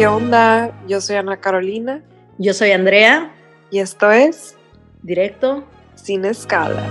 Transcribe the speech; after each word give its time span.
¿Qué 0.00 0.06
onda? 0.06 0.72
Yo 0.88 0.98
soy 1.02 1.16
Ana 1.16 1.36
Carolina 1.36 2.02
Yo 2.38 2.54
soy 2.54 2.70
Andrea, 2.70 3.34
y 3.70 3.80
esto 3.80 4.10
es 4.10 4.56
directo. 5.02 5.62
Sin 5.94 6.24
Escalas. 6.24 6.88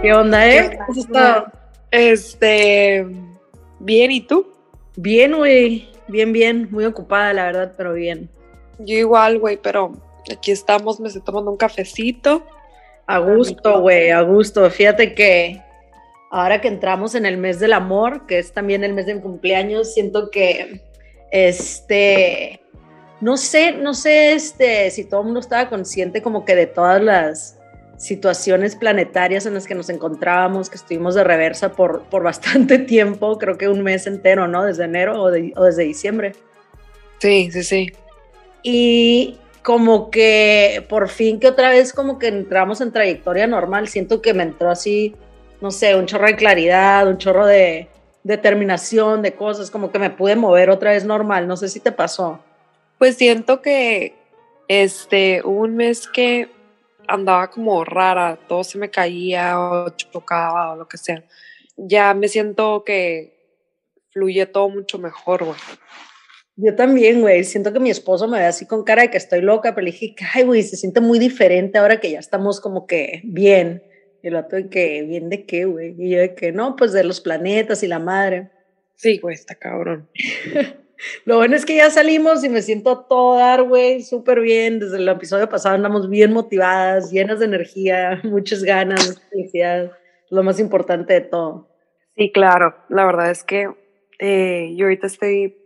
¿Qué 0.00 0.12
onda, 0.12 0.42
¿Qué 0.42 0.58
eh? 0.58 0.78
has 0.88 0.96
estado? 0.96 1.46
Este, 1.90 3.04
bien, 3.80 4.12
¿y 4.12 4.20
tú? 4.20 4.46
Bien, 4.94 5.36
güey. 5.36 5.90
Bien, 6.06 6.32
bien. 6.32 6.68
Muy 6.70 6.84
ocupada, 6.84 7.32
la 7.32 7.46
verdad, 7.46 7.74
pero 7.76 7.94
bien. 7.94 8.30
Yo 8.78 8.94
igual, 8.94 9.40
güey, 9.40 9.56
pero 9.60 9.94
aquí 10.32 10.52
estamos, 10.52 11.00
me 11.00 11.08
estoy 11.08 11.22
tomando 11.22 11.50
un 11.50 11.56
cafecito. 11.56 12.46
A 13.08 13.18
gusto, 13.18 13.80
güey, 13.80 14.10
a 14.10 14.20
gusto. 14.20 14.70
Fíjate 14.70 15.16
que 15.16 15.60
ahora 16.32 16.60
que 16.60 16.66
entramos 16.68 17.14
en 17.14 17.26
el 17.26 17.36
mes 17.36 17.60
del 17.60 17.74
amor, 17.74 18.26
que 18.26 18.38
es 18.40 18.52
también 18.52 18.82
el 18.82 18.94
mes 18.94 19.06
de 19.06 19.14
mi 19.14 19.20
cumpleaños, 19.20 19.94
siento 19.94 20.30
que, 20.30 20.80
este, 21.30 22.60
no 23.20 23.36
sé, 23.36 23.72
no 23.72 23.94
sé, 23.94 24.32
este, 24.32 24.90
si 24.90 25.04
todo 25.04 25.20
el 25.20 25.26
mundo 25.26 25.40
estaba 25.40 25.68
consciente 25.68 26.22
como 26.22 26.44
que 26.44 26.56
de 26.56 26.66
todas 26.66 27.00
las 27.02 27.58
situaciones 27.98 28.74
planetarias 28.74 29.46
en 29.46 29.54
las 29.54 29.66
que 29.66 29.74
nos 29.76 29.88
encontrábamos, 29.90 30.68
que 30.70 30.76
estuvimos 30.76 31.14
de 31.14 31.22
reversa 31.22 31.72
por, 31.72 32.04
por 32.04 32.22
bastante 32.30 32.78
tiempo, 32.78 33.38
creo 33.38 33.56
que 33.58 33.68
un 33.68 33.82
mes 33.82 34.06
entero, 34.06 34.48
¿no? 34.48 34.64
Desde 34.64 34.84
enero 34.84 35.22
o, 35.22 35.30
de- 35.30 35.52
o 35.56 35.64
desde 35.64 35.84
diciembre. 35.84 36.32
Sí, 37.18 37.50
sí, 37.52 37.62
sí. 37.62 37.92
Y 38.64 39.38
como 39.62 40.10
que 40.10 40.84
por 40.88 41.08
fin 41.08 41.38
que 41.38 41.46
otra 41.46 41.70
vez 41.70 41.92
como 41.92 42.18
que 42.18 42.26
entramos 42.28 42.80
en 42.80 42.90
trayectoria 42.90 43.46
normal, 43.46 43.86
siento 43.86 44.20
que 44.22 44.34
me 44.34 44.42
entró 44.42 44.70
así, 44.70 45.14
no 45.62 45.70
sé, 45.70 45.94
un 45.94 46.06
chorro 46.06 46.26
de 46.26 46.34
claridad, 46.34 47.06
un 47.06 47.18
chorro 47.18 47.46
de 47.46 47.86
determinación, 48.24 49.22
de 49.22 49.34
cosas, 49.34 49.70
como 49.70 49.92
que 49.92 50.00
me 50.00 50.10
pude 50.10 50.34
mover 50.34 50.70
otra 50.70 50.90
vez 50.90 51.04
normal, 51.04 51.46
no 51.46 51.56
sé 51.56 51.68
si 51.68 51.78
te 51.78 51.92
pasó. 51.92 52.40
Pues 52.98 53.16
siento 53.16 53.62
que 53.62 54.14
este, 54.66 55.40
hubo 55.44 55.60
un 55.60 55.76
mes 55.76 56.08
que 56.08 56.50
andaba 57.06 57.48
como 57.48 57.84
rara, 57.84 58.38
todo 58.48 58.64
se 58.64 58.76
me 58.76 58.90
caía 58.90 59.58
o 59.58 59.90
chocaba 59.90 60.72
o 60.72 60.76
lo 60.76 60.88
que 60.88 60.98
sea. 60.98 61.22
Ya 61.76 62.12
me 62.12 62.26
siento 62.26 62.82
que 62.84 63.32
fluye 64.10 64.46
todo 64.46 64.68
mucho 64.68 64.98
mejor, 64.98 65.44
güey. 65.44 65.58
Yo 66.56 66.74
también, 66.74 67.20
güey, 67.20 67.44
siento 67.44 67.72
que 67.72 67.80
mi 67.80 67.90
esposo 67.90 68.26
me 68.26 68.40
ve 68.40 68.46
así 68.46 68.66
con 68.66 68.82
cara 68.82 69.02
de 69.02 69.10
que 69.10 69.16
estoy 69.16 69.40
loca, 69.40 69.74
pero 69.74 69.84
le 69.84 69.92
dije, 69.92 70.14
ay, 70.34 70.42
güey, 70.42 70.64
se 70.64 70.76
siente 70.76 71.00
muy 71.00 71.20
diferente 71.20 71.78
ahora 71.78 72.00
que 72.00 72.10
ya 72.10 72.18
estamos 72.18 72.60
como 72.60 72.86
que 72.88 73.20
bien. 73.24 73.82
El 74.22 74.36
otro 74.36 74.58
de 74.58 74.68
que, 74.68 75.02
¿bien 75.02 75.28
de 75.28 75.44
qué, 75.44 75.64
güey? 75.64 75.94
Y 75.98 76.10
yo 76.10 76.20
de 76.20 76.34
que, 76.34 76.52
no, 76.52 76.76
pues 76.76 76.92
de 76.92 77.04
los 77.04 77.20
planetas 77.20 77.82
y 77.82 77.88
la 77.88 77.98
madre. 77.98 78.50
Sí, 78.94 79.18
güey, 79.18 79.34
está 79.34 79.54
cabrón. 79.54 80.08
Lo 81.24 81.36
bueno 81.36 81.56
es 81.56 81.64
que 81.64 81.76
ya 81.76 81.90
salimos 81.90 82.44
y 82.44 82.48
me 82.48 82.62
siento 82.62 82.90
a 82.90 83.08
todo 83.08 83.36
dar, 83.36 83.64
güey, 83.64 84.02
súper 84.02 84.40
bien. 84.40 84.78
Desde 84.78 84.98
el 84.98 85.08
episodio 85.08 85.48
pasado 85.48 85.74
andamos 85.74 86.08
bien 86.08 86.32
motivadas, 86.32 87.10
llenas 87.10 87.40
de 87.40 87.46
energía, 87.46 88.20
muchas 88.24 88.62
ganas, 88.62 89.08
mucha 89.08 89.28
felicidad. 89.28 89.92
Lo 90.30 90.42
más 90.42 90.60
importante 90.60 91.14
de 91.14 91.20
todo. 91.22 91.68
Sí, 92.16 92.30
claro. 92.30 92.76
La 92.88 93.04
verdad 93.04 93.30
es 93.30 93.42
que 93.42 93.68
eh, 94.18 94.72
yo 94.76 94.86
ahorita 94.86 95.06
estoy 95.06 95.58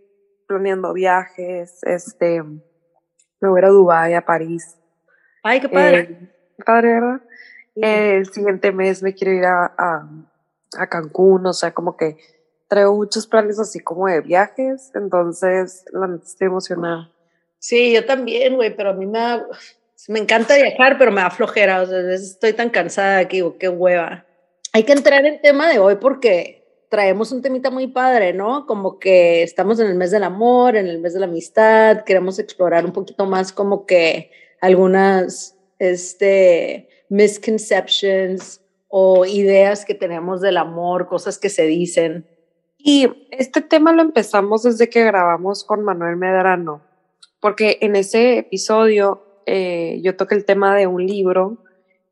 planeando 0.49 0.93
viajes, 0.93 1.83
este, 1.83 2.43
me 2.43 3.49
voy 3.49 3.61
a 3.63 3.69
Dubái, 3.69 4.15
a 4.15 4.25
París. 4.25 4.77
Ay, 5.43 5.61
qué 5.61 5.69
padre. 5.69 5.99
Eh, 5.99 6.65
padre, 6.65 6.95
¿verdad? 6.95 7.21
Eh, 7.77 8.17
el 8.17 8.33
siguiente 8.33 8.73
mes 8.73 9.03
me 9.03 9.15
quiero 9.15 9.33
ir 9.33 9.45
a, 9.45 9.67
a, 9.77 10.09
a 10.79 10.87
Cancún, 10.89 11.47
o 11.47 11.53
sea, 11.53 11.73
como 11.73 11.97
que 11.97 12.17
traigo 12.69 12.95
muchos 12.95 13.27
planes 13.27 13.59
así 13.59 13.81
como 13.81 14.07
de 14.07 14.21
viajes, 14.21 14.91
entonces 14.95 15.85
la 15.93 16.07
neta 16.07 16.25
estoy 16.25 16.49
emocionada. 16.49 17.11
Sí, 17.59 17.93
yo 17.93 18.05
también, 18.05 18.57
güey, 18.57 18.77
pero 18.77 18.91
a 18.91 18.93
mí 18.93 19.07
me 19.07 19.19
da, 19.19 19.47
me 20.09 20.19
encanta 20.19 20.57
viajar, 20.57 20.99
pero 20.99 21.11
me 21.11 21.21
da 21.21 21.31
flojera. 21.31 21.83
O 21.83 21.87
sea, 21.87 21.99
estoy 22.13 22.53
tan 22.53 22.71
cansada 22.71 23.27
que 23.27 23.39
digo, 23.39 23.59
qué 23.59 23.69
hueva. 23.69 24.25
Hay 24.73 24.85
que 24.85 24.93
entrar 24.93 25.25
en 25.25 25.35
el 25.35 25.41
tema 25.41 25.69
de 25.69 25.79
hoy 25.79 25.97
porque 25.97 26.85
traemos 26.89 27.33
un 27.33 27.43
temita 27.43 27.71
muy 27.71 27.89
padre, 27.89 28.33
¿no? 28.33 28.67
Como 28.67 28.99
que 28.99 29.43
estamos 29.43 29.81
en 29.81 29.89
el 29.89 29.97
mes 29.97 30.11
del 30.11 30.23
amor, 30.23 30.77
en 30.77 30.87
el 30.87 31.01
mes 31.01 31.15
de 31.15 31.21
la 31.21 31.27
amistad, 31.27 32.05
queremos 32.05 32.39
explorar 32.39 32.85
un 32.85 32.93
poquito 32.93 33.27
más 33.27 33.53
como 33.53 33.87
que 33.87 34.31
algunas, 34.61 35.57
este, 35.79 36.89
misconceptions 37.09 38.61
o 38.89 39.27
ideas 39.27 39.85
que 39.85 39.95
tenemos 39.95 40.41
del 40.41 40.57
amor, 40.57 41.09
cosas 41.09 41.39
que 41.39 41.49
se 41.49 41.67
dicen. 41.67 42.27
Y 42.79 43.27
este 43.31 43.61
tema 43.61 43.93
lo 43.93 44.03
empezamos 44.03 44.63
desde 44.63 44.89
que 44.89 45.05
grabamos 45.05 45.65
con 45.65 45.83
Manuel 45.83 46.17
Medrano, 46.17 46.83
porque 47.41 47.79
en 47.81 47.97
ese 47.97 48.39
episodio 48.39 49.43
eh, 49.47 50.01
yo 50.03 50.17
toqué 50.17 50.35
el 50.35 50.45
tema 50.45 50.75
de 50.77 50.87
un 50.87 51.05
libro 51.05 51.59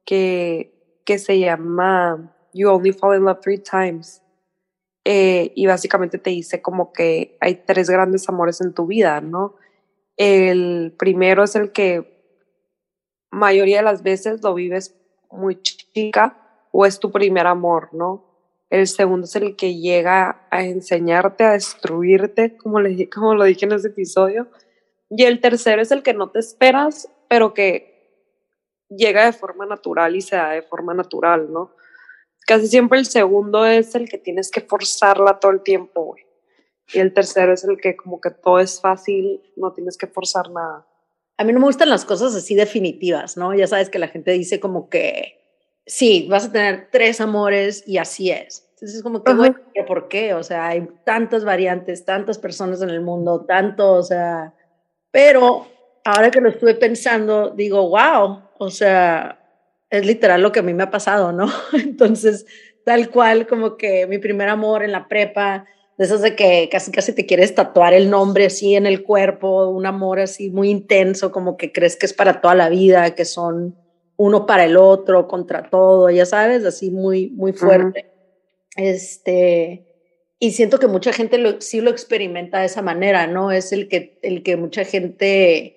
que, 0.05 1.01
que 1.05 1.19
se 1.19 1.39
llama 1.39 2.35
You 2.53 2.71
Only 2.71 2.93
Fall 2.93 3.19
in 3.19 3.25
Love 3.25 3.41
Three 3.41 3.59
Times. 3.59 4.21
Eh, 5.07 5.53
y 5.55 5.67
básicamente 5.67 6.19
te 6.19 6.31
dice 6.31 6.63
como 6.63 6.91
que 6.93 7.37
hay 7.41 7.57
tres 7.67 7.91
grandes 7.91 8.27
amores 8.29 8.63
en 8.63 8.73
tu 8.73 8.87
vida, 8.87 9.21
¿no? 9.21 9.55
El 10.17 10.95
primero 10.99 11.45
es 11.45 11.57
el 11.57 11.73
que 11.73 12.14
mayoría 13.35 13.79
de 13.79 13.85
las 13.85 14.03
veces 14.03 14.43
lo 14.43 14.55
vives 14.55 14.95
muy 15.31 15.61
chica 15.61 16.39
o 16.73 16.87
es 16.87 16.99
tu 16.99 17.11
primer 17.11 17.47
amor, 17.47 17.91
¿no? 17.93 18.25
El 18.71 18.87
segundo 18.87 19.27
es 19.27 19.37
el 19.37 19.57
que 19.57 19.77
llega 19.77 20.47
a 20.51 20.65
enseñarte, 20.65 21.45
a 21.45 21.53
destruirte, 21.53 22.57
como, 22.57 22.81
le, 22.81 23.09
como 23.11 23.35
lo 23.35 23.45
dije 23.45 23.67
en 23.67 23.73
ese 23.73 23.89
episodio. 23.89 24.49
Y 25.11 25.25
el 25.25 25.41
tercero 25.41 25.83
es 25.83 25.93
el 25.93 26.03
que 26.03 26.15
no 26.15 26.31
te 26.31 26.41
esperas, 26.41 27.09
pero 27.29 27.55
que 27.55 27.95
llega 28.89 29.27
de 29.27 29.33
forma 29.33 29.67
natural 29.67 30.17
y 30.17 30.21
se 30.21 30.37
da 30.37 30.51
de 30.51 30.63
forma 30.63 30.95
natural, 30.95 31.53
¿no? 31.53 31.75
Casi 32.47 32.67
siempre 32.67 32.99
el 32.99 33.07
segundo 33.07 33.65
es 33.65 33.95
el 33.95 34.09
que 34.09 34.19
tienes 34.19 34.51
que 34.51 34.61
forzarla 34.61 35.39
todo 35.39 35.53
el 35.53 35.63
tiempo, 35.63 36.05
güey. 36.05 36.25
Y 36.93 36.99
el 36.99 37.15
tercero 37.15 37.53
es 37.53 37.65
el 37.65 37.81
que 37.81 37.97
como 37.97 38.21
que 38.21 38.31
todo 38.31 38.59
es 38.59 38.81
fácil, 38.81 39.41
no 39.57 39.73
tienes 39.73 39.97
que 39.97 40.07
forzar 40.07 40.51
nada. 40.51 40.87
A 41.37 41.45
mí 41.45 41.53
no 41.53 41.61
me 41.61 41.67
gustan 41.67 41.91
las 41.91 42.05
cosas 42.05 42.35
así 42.35 42.55
definitivas, 42.55 43.37
¿no? 43.37 43.55
Ya 43.55 43.67
sabes 43.67 43.91
que 43.91 43.99
la 43.99 44.09
gente 44.09 44.31
dice 44.31 44.61
como 44.61 44.89
que, 44.89 45.41
sí, 45.87 46.27
vas 46.31 46.47
a 46.47 46.53
tener 46.53 46.89
tres 46.91 47.21
amores 47.21 47.83
y 47.87 47.99
así 47.99 48.31
es. 48.31 48.69
Entonces 48.75 48.97
es 48.99 49.03
como 49.03 49.23
que, 49.23 49.31
Ajá. 49.31 49.39
bueno, 49.39 49.57
¿pero 49.73 49.87
¿por 49.87 50.09
qué? 50.09 50.35
O 50.35 50.43
sea, 50.43 50.69
hay 50.69 50.89
tantas 51.05 51.45
variantes, 51.45 52.05
tantas 52.05 52.39
personas 52.39 52.83
en 52.83 52.91
el 52.91 53.01
mundo, 53.01 53.45
tanto, 53.47 53.93
o 53.93 54.03
sea, 54.03 54.55
pero 55.11 55.67
ahora 56.05 56.31
que 56.31 56.41
lo 56.41 56.51
estuve 56.51 56.75
pensando, 56.75 57.51
digo, 57.51 57.89
wow, 57.89 58.43
o 58.59 58.71
sea, 58.71 59.39
es 59.91 60.05
literal 60.05 60.43
lo 60.43 60.53
que 60.53 60.61
a 60.61 60.63
mí 60.63 60.75
me 60.75 60.83
ha 60.83 60.91
pasado, 60.91 61.33
¿no? 61.33 61.47
Entonces, 61.73 62.47
tal 62.85 63.11
cual 63.11 63.47
como 63.47 63.77
que 63.77 64.07
mi 64.07 64.19
primer 64.19 64.49
amor 64.49 64.83
en 64.83 64.93
la 64.93 65.09
prepa, 65.09 65.67
de 65.97 66.05
esos 66.05 66.23
de 66.23 66.35
que 66.35 66.69
casi 66.71 66.91
casi 66.91 67.13
te 67.13 67.27
quieres 67.27 67.55
tatuar 67.55 67.95
el 67.95 68.11
nombre 68.11 68.47
así 68.47 68.75
en 68.75 68.87
el 68.87 69.05
cuerpo, 69.05 69.69
un 69.69 69.87
amor 69.87 70.21
así 70.21 70.51
muy 70.51 70.71
intenso, 70.71 71.31
como 71.31 71.57
que 71.57 71.73
crees 71.73 71.97
que 71.97 72.07
es 72.07 72.13
para 72.13 72.41
toda 72.41 72.55
la 72.55 72.69
vida, 72.69 73.15
que 73.15 73.25
son 73.25 73.77
uno 74.17 74.47
para 74.47 74.65
el 74.65 74.77
otro, 74.77 75.29
contra 75.29 75.71
todo, 75.71 76.11
ya 76.11 76.27
sabes, 76.27 76.65
así 76.65 76.91
muy, 76.91 77.31
muy 77.31 77.53
fuerte. 77.53 78.07
Este, 78.77 79.87
y 80.39 80.53
siento 80.53 80.79
que 80.79 80.89
mucha 80.89 81.13
gente 81.13 81.39
lo, 81.39 81.61
sí 81.61 81.81
lo 81.81 81.91
experimenta 81.91 82.61
de 82.61 82.67
esa 82.67 82.83
manera, 82.83 83.27
¿no? 83.27 83.53
Es 83.53 83.73
el 83.73 83.89
que, 83.89 84.19
el 84.23 84.43
que 84.43 84.57
mucha 84.57 84.85
gente 84.85 85.77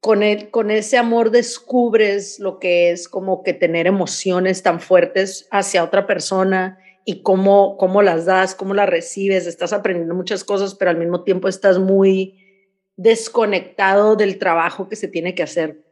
con, 0.00 0.22
el, 0.22 0.50
con 0.50 0.70
ese 0.70 0.96
amor 0.98 1.30
descubres 1.30 2.38
lo 2.38 2.58
que 2.58 2.90
es 2.90 3.08
como 3.08 3.42
que 3.42 3.54
tener 3.54 3.86
emociones 3.86 4.62
tan 4.62 4.80
fuertes 4.80 5.48
hacia 5.50 5.84
otra 5.84 6.06
persona 6.06 6.78
y 7.10 7.22
cómo, 7.22 7.78
cómo 7.78 8.02
las 8.02 8.26
das, 8.26 8.54
cómo 8.54 8.74
las 8.74 8.86
recibes, 8.86 9.46
estás 9.46 9.72
aprendiendo 9.72 10.14
muchas 10.14 10.44
cosas, 10.44 10.74
pero 10.74 10.90
al 10.90 10.98
mismo 10.98 11.24
tiempo 11.24 11.48
estás 11.48 11.78
muy 11.78 12.38
desconectado 12.98 14.14
del 14.14 14.36
trabajo 14.38 14.90
que 14.90 14.96
se 14.96 15.08
tiene 15.08 15.34
que 15.34 15.42
hacer, 15.42 15.86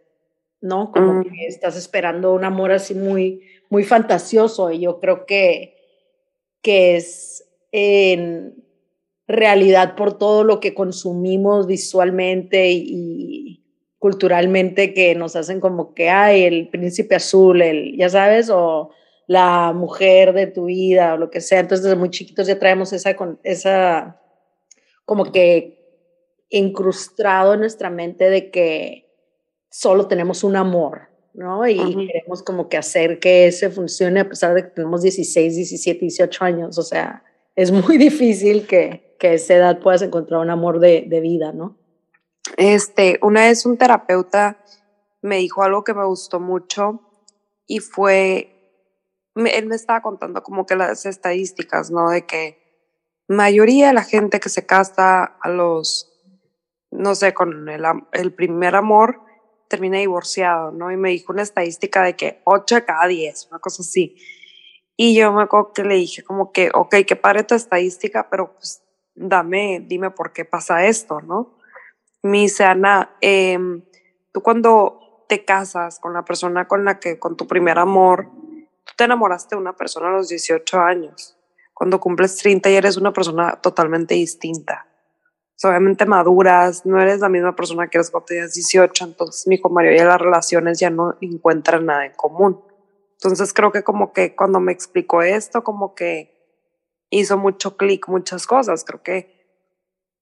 ¿no? 0.60 0.92
Como 0.92 1.14
Mm. 1.14 1.22
que 1.22 1.46
estás 1.46 1.74
esperando 1.74 2.34
un 2.34 2.44
amor 2.44 2.70
así 2.70 2.94
muy, 2.94 3.40
muy 3.70 3.82
fantasioso 3.82 4.70
y 4.70 4.80
yo 4.80 5.00
creo 5.00 5.24
que, 5.24 5.78
que 6.60 6.96
es 6.96 7.48
en 7.72 8.62
realidad 9.26 9.96
por 9.96 10.18
todo 10.18 10.44
lo 10.44 10.60
que 10.60 10.74
consumimos 10.74 11.66
visualmente 11.66 12.72
y, 12.72 12.84
y 12.90 13.64
culturalmente 13.98 14.92
que 14.92 15.14
nos 15.14 15.34
hacen 15.34 15.60
como 15.60 15.94
que 15.94 16.10
hay 16.10 16.42
el 16.42 16.68
príncipe 16.68 17.14
azul, 17.14 17.62
el, 17.62 17.96
ya 17.96 18.10
sabes, 18.10 18.50
o 18.50 18.90
la 19.26 19.72
mujer 19.72 20.32
de 20.32 20.46
tu 20.46 20.66
vida 20.66 21.14
o 21.14 21.16
lo 21.16 21.30
que 21.30 21.40
sea. 21.40 21.60
Entonces, 21.60 21.84
desde 21.84 21.96
muy 21.96 22.10
chiquitos 22.10 22.46
ya 22.46 22.58
traemos 22.58 22.92
esa, 22.92 23.16
con- 23.16 23.40
esa 23.42 24.20
como 25.04 25.32
que 25.32 25.76
incrustado 26.48 27.54
en 27.54 27.60
nuestra 27.60 27.90
mente 27.90 28.30
de 28.30 28.50
que 28.50 29.06
solo 29.70 30.06
tenemos 30.06 30.44
un 30.44 30.56
amor, 30.56 31.08
¿no? 31.34 31.66
Y 31.66 31.78
Ujú. 31.80 32.06
queremos 32.06 32.42
como 32.42 32.68
que 32.68 32.76
hacer 32.76 33.18
que 33.18 33.46
ese 33.48 33.70
funcione 33.70 34.20
a 34.20 34.28
pesar 34.28 34.54
de 34.54 34.62
que 34.62 34.70
tenemos 34.70 35.02
16, 35.02 35.56
17, 35.56 36.00
18 36.00 36.44
años, 36.44 36.78
o 36.78 36.82
sea, 36.82 37.24
es 37.56 37.70
muy 37.72 37.98
difícil 37.98 38.66
que, 38.66 39.16
que 39.18 39.28
a 39.28 39.32
esa 39.32 39.54
edad 39.54 39.80
puedas 39.80 40.02
encontrar 40.02 40.40
un 40.40 40.50
amor 40.50 40.78
de, 40.78 41.04
de 41.06 41.20
vida, 41.20 41.52
¿no? 41.52 41.76
Este, 42.56 43.18
una 43.22 43.42
vez 43.42 43.66
un 43.66 43.76
terapeuta 43.76 44.62
me 45.20 45.38
dijo 45.38 45.62
algo 45.64 45.82
que 45.82 45.94
me 45.94 46.04
gustó 46.06 46.38
mucho 46.38 47.00
y 47.66 47.80
fue, 47.80 48.55
él 49.36 49.66
me 49.66 49.76
estaba 49.76 50.00
contando 50.00 50.42
como 50.42 50.66
que 50.66 50.76
las 50.76 51.04
estadísticas, 51.06 51.90
¿no? 51.90 52.10
De 52.10 52.24
que 52.24 52.58
mayoría 53.28 53.88
de 53.88 53.94
la 53.94 54.04
gente 54.04 54.40
que 54.40 54.48
se 54.48 54.66
casa 54.66 55.24
a 55.24 55.48
los, 55.48 56.12
no 56.90 57.14
sé, 57.14 57.34
con 57.34 57.68
el, 57.68 57.84
el 58.12 58.34
primer 58.34 58.74
amor, 58.74 59.20
termina 59.68 59.98
divorciado, 59.98 60.70
¿no? 60.70 60.90
Y 60.90 60.96
me 60.96 61.10
dijo 61.10 61.32
una 61.32 61.42
estadística 61.42 62.02
de 62.02 62.14
que 62.14 62.40
8 62.44 62.76
de 62.76 62.84
cada 62.84 63.06
10, 63.06 63.48
una 63.50 63.58
cosa 63.58 63.82
así. 63.82 64.16
Y 64.96 65.14
yo 65.14 65.32
me 65.32 65.42
acuerdo 65.42 65.72
que 65.72 65.84
le 65.84 65.96
dije 65.96 66.22
como 66.22 66.52
que, 66.52 66.70
ok, 66.72 66.96
qué 67.06 67.16
padre 67.16 67.44
tu 67.44 67.54
estadística, 67.54 68.30
pero 68.30 68.54
pues 68.54 68.82
dame, 69.14 69.84
dime 69.86 70.10
por 70.10 70.32
qué 70.32 70.44
pasa 70.44 70.86
esto, 70.86 71.20
¿no? 71.20 71.58
Me 72.22 72.38
dice, 72.38 72.64
Ana, 72.64 73.16
em, 73.20 73.84
tú 74.32 74.40
cuando 74.40 75.24
te 75.28 75.44
casas 75.44 75.98
con 75.98 76.12
la 76.12 76.24
persona 76.24 76.68
con 76.68 76.84
la 76.84 76.98
que, 76.98 77.18
con 77.18 77.36
tu 77.36 77.46
primer 77.46 77.78
amor, 77.78 78.30
tú 78.86 78.92
te 78.96 79.04
enamoraste 79.04 79.56
de 79.56 79.60
una 79.60 79.76
persona 79.76 80.08
a 80.08 80.12
los 80.12 80.28
18 80.28 80.80
años. 80.80 81.36
Cuando 81.74 82.00
cumples 82.00 82.36
30 82.36 82.70
y 82.70 82.76
eres 82.76 82.96
una 82.96 83.12
persona 83.12 83.60
totalmente 83.60 84.14
distinta. 84.14 84.86
obviamente 85.62 86.06
maduras, 86.06 86.86
no 86.86 87.00
eres 87.00 87.20
la 87.20 87.28
misma 87.28 87.54
persona 87.54 87.88
que 87.88 87.98
eres 87.98 88.10
cuando 88.10 88.26
tenías 88.26 88.54
18, 88.54 89.04
entonces 89.04 89.46
mi 89.46 89.60
mayoría 89.70 90.02
de 90.02 90.08
las 90.08 90.20
relaciones 90.20 90.78
ya 90.78 90.88
no 90.88 91.16
encuentran 91.20 91.84
nada 91.84 92.06
en 92.06 92.12
común. 92.12 92.62
Entonces 93.12 93.52
creo 93.52 93.72
que 93.72 93.82
como 93.82 94.12
que 94.12 94.34
cuando 94.34 94.60
me 94.60 94.72
explicó 94.72 95.22
esto, 95.22 95.64
como 95.64 95.94
que 95.94 96.36
hizo 97.10 97.36
mucho 97.36 97.76
clic 97.76 98.08
muchas 98.08 98.46
cosas. 98.46 98.84
Creo 98.84 99.02
que 99.02 99.36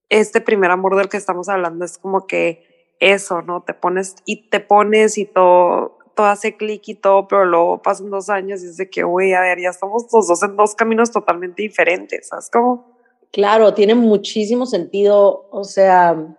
este 0.09 0.41
primer 0.41 0.71
amor 0.71 0.97
del 0.97 1.09
que 1.09 1.17
estamos 1.17 1.49
hablando 1.49 1.85
es 1.85 1.99
como 1.99 2.27
que 2.27 2.95
eso, 3.01 3.43
¿no? 3.43 3.63
Te 3.63 3.75
pones 3.75 4.17
y 4.25 4.49
te 4.49 4.61
pones 4.61 5.19
y 5.19 5.27
todo, 5.27 5.99
todo 6.15 6.27
hace 6.27 6.57
clic 6.57 6.83
y 6.89 6.95
todo, 6.95 7.29
pero 7.29 7.45
luego 7.45 7.83
pasan 7.83 8.11
dos 8.11 8.29
años 8.29 8.63
y 8.63 8.67
es 8.67 8.77
de 8.77 8.89
que, 8.89 9.05
uy, 9.05 9.33
a 9.33 9.41
ver, 9.41 9.61
ya 9.61 9.71
estamos 9.71 10.07
los 10.13 10.29
dos 10.29 10.43
en 10.43 10.57
dos 10.57 10.75
caminos 10.75 11.11
totalmente 11.11 11.63
diferentes, 11.63 12.29
¿sabes 12.29 12.51
cómo? 12.51 12.95
Claro, 13.33 13.75
tiene 13.75 13.95
muchísimo 13.95 14.67
sentido, 14.67 15.49
o 15.51 15.65
sea, 15.65 16.37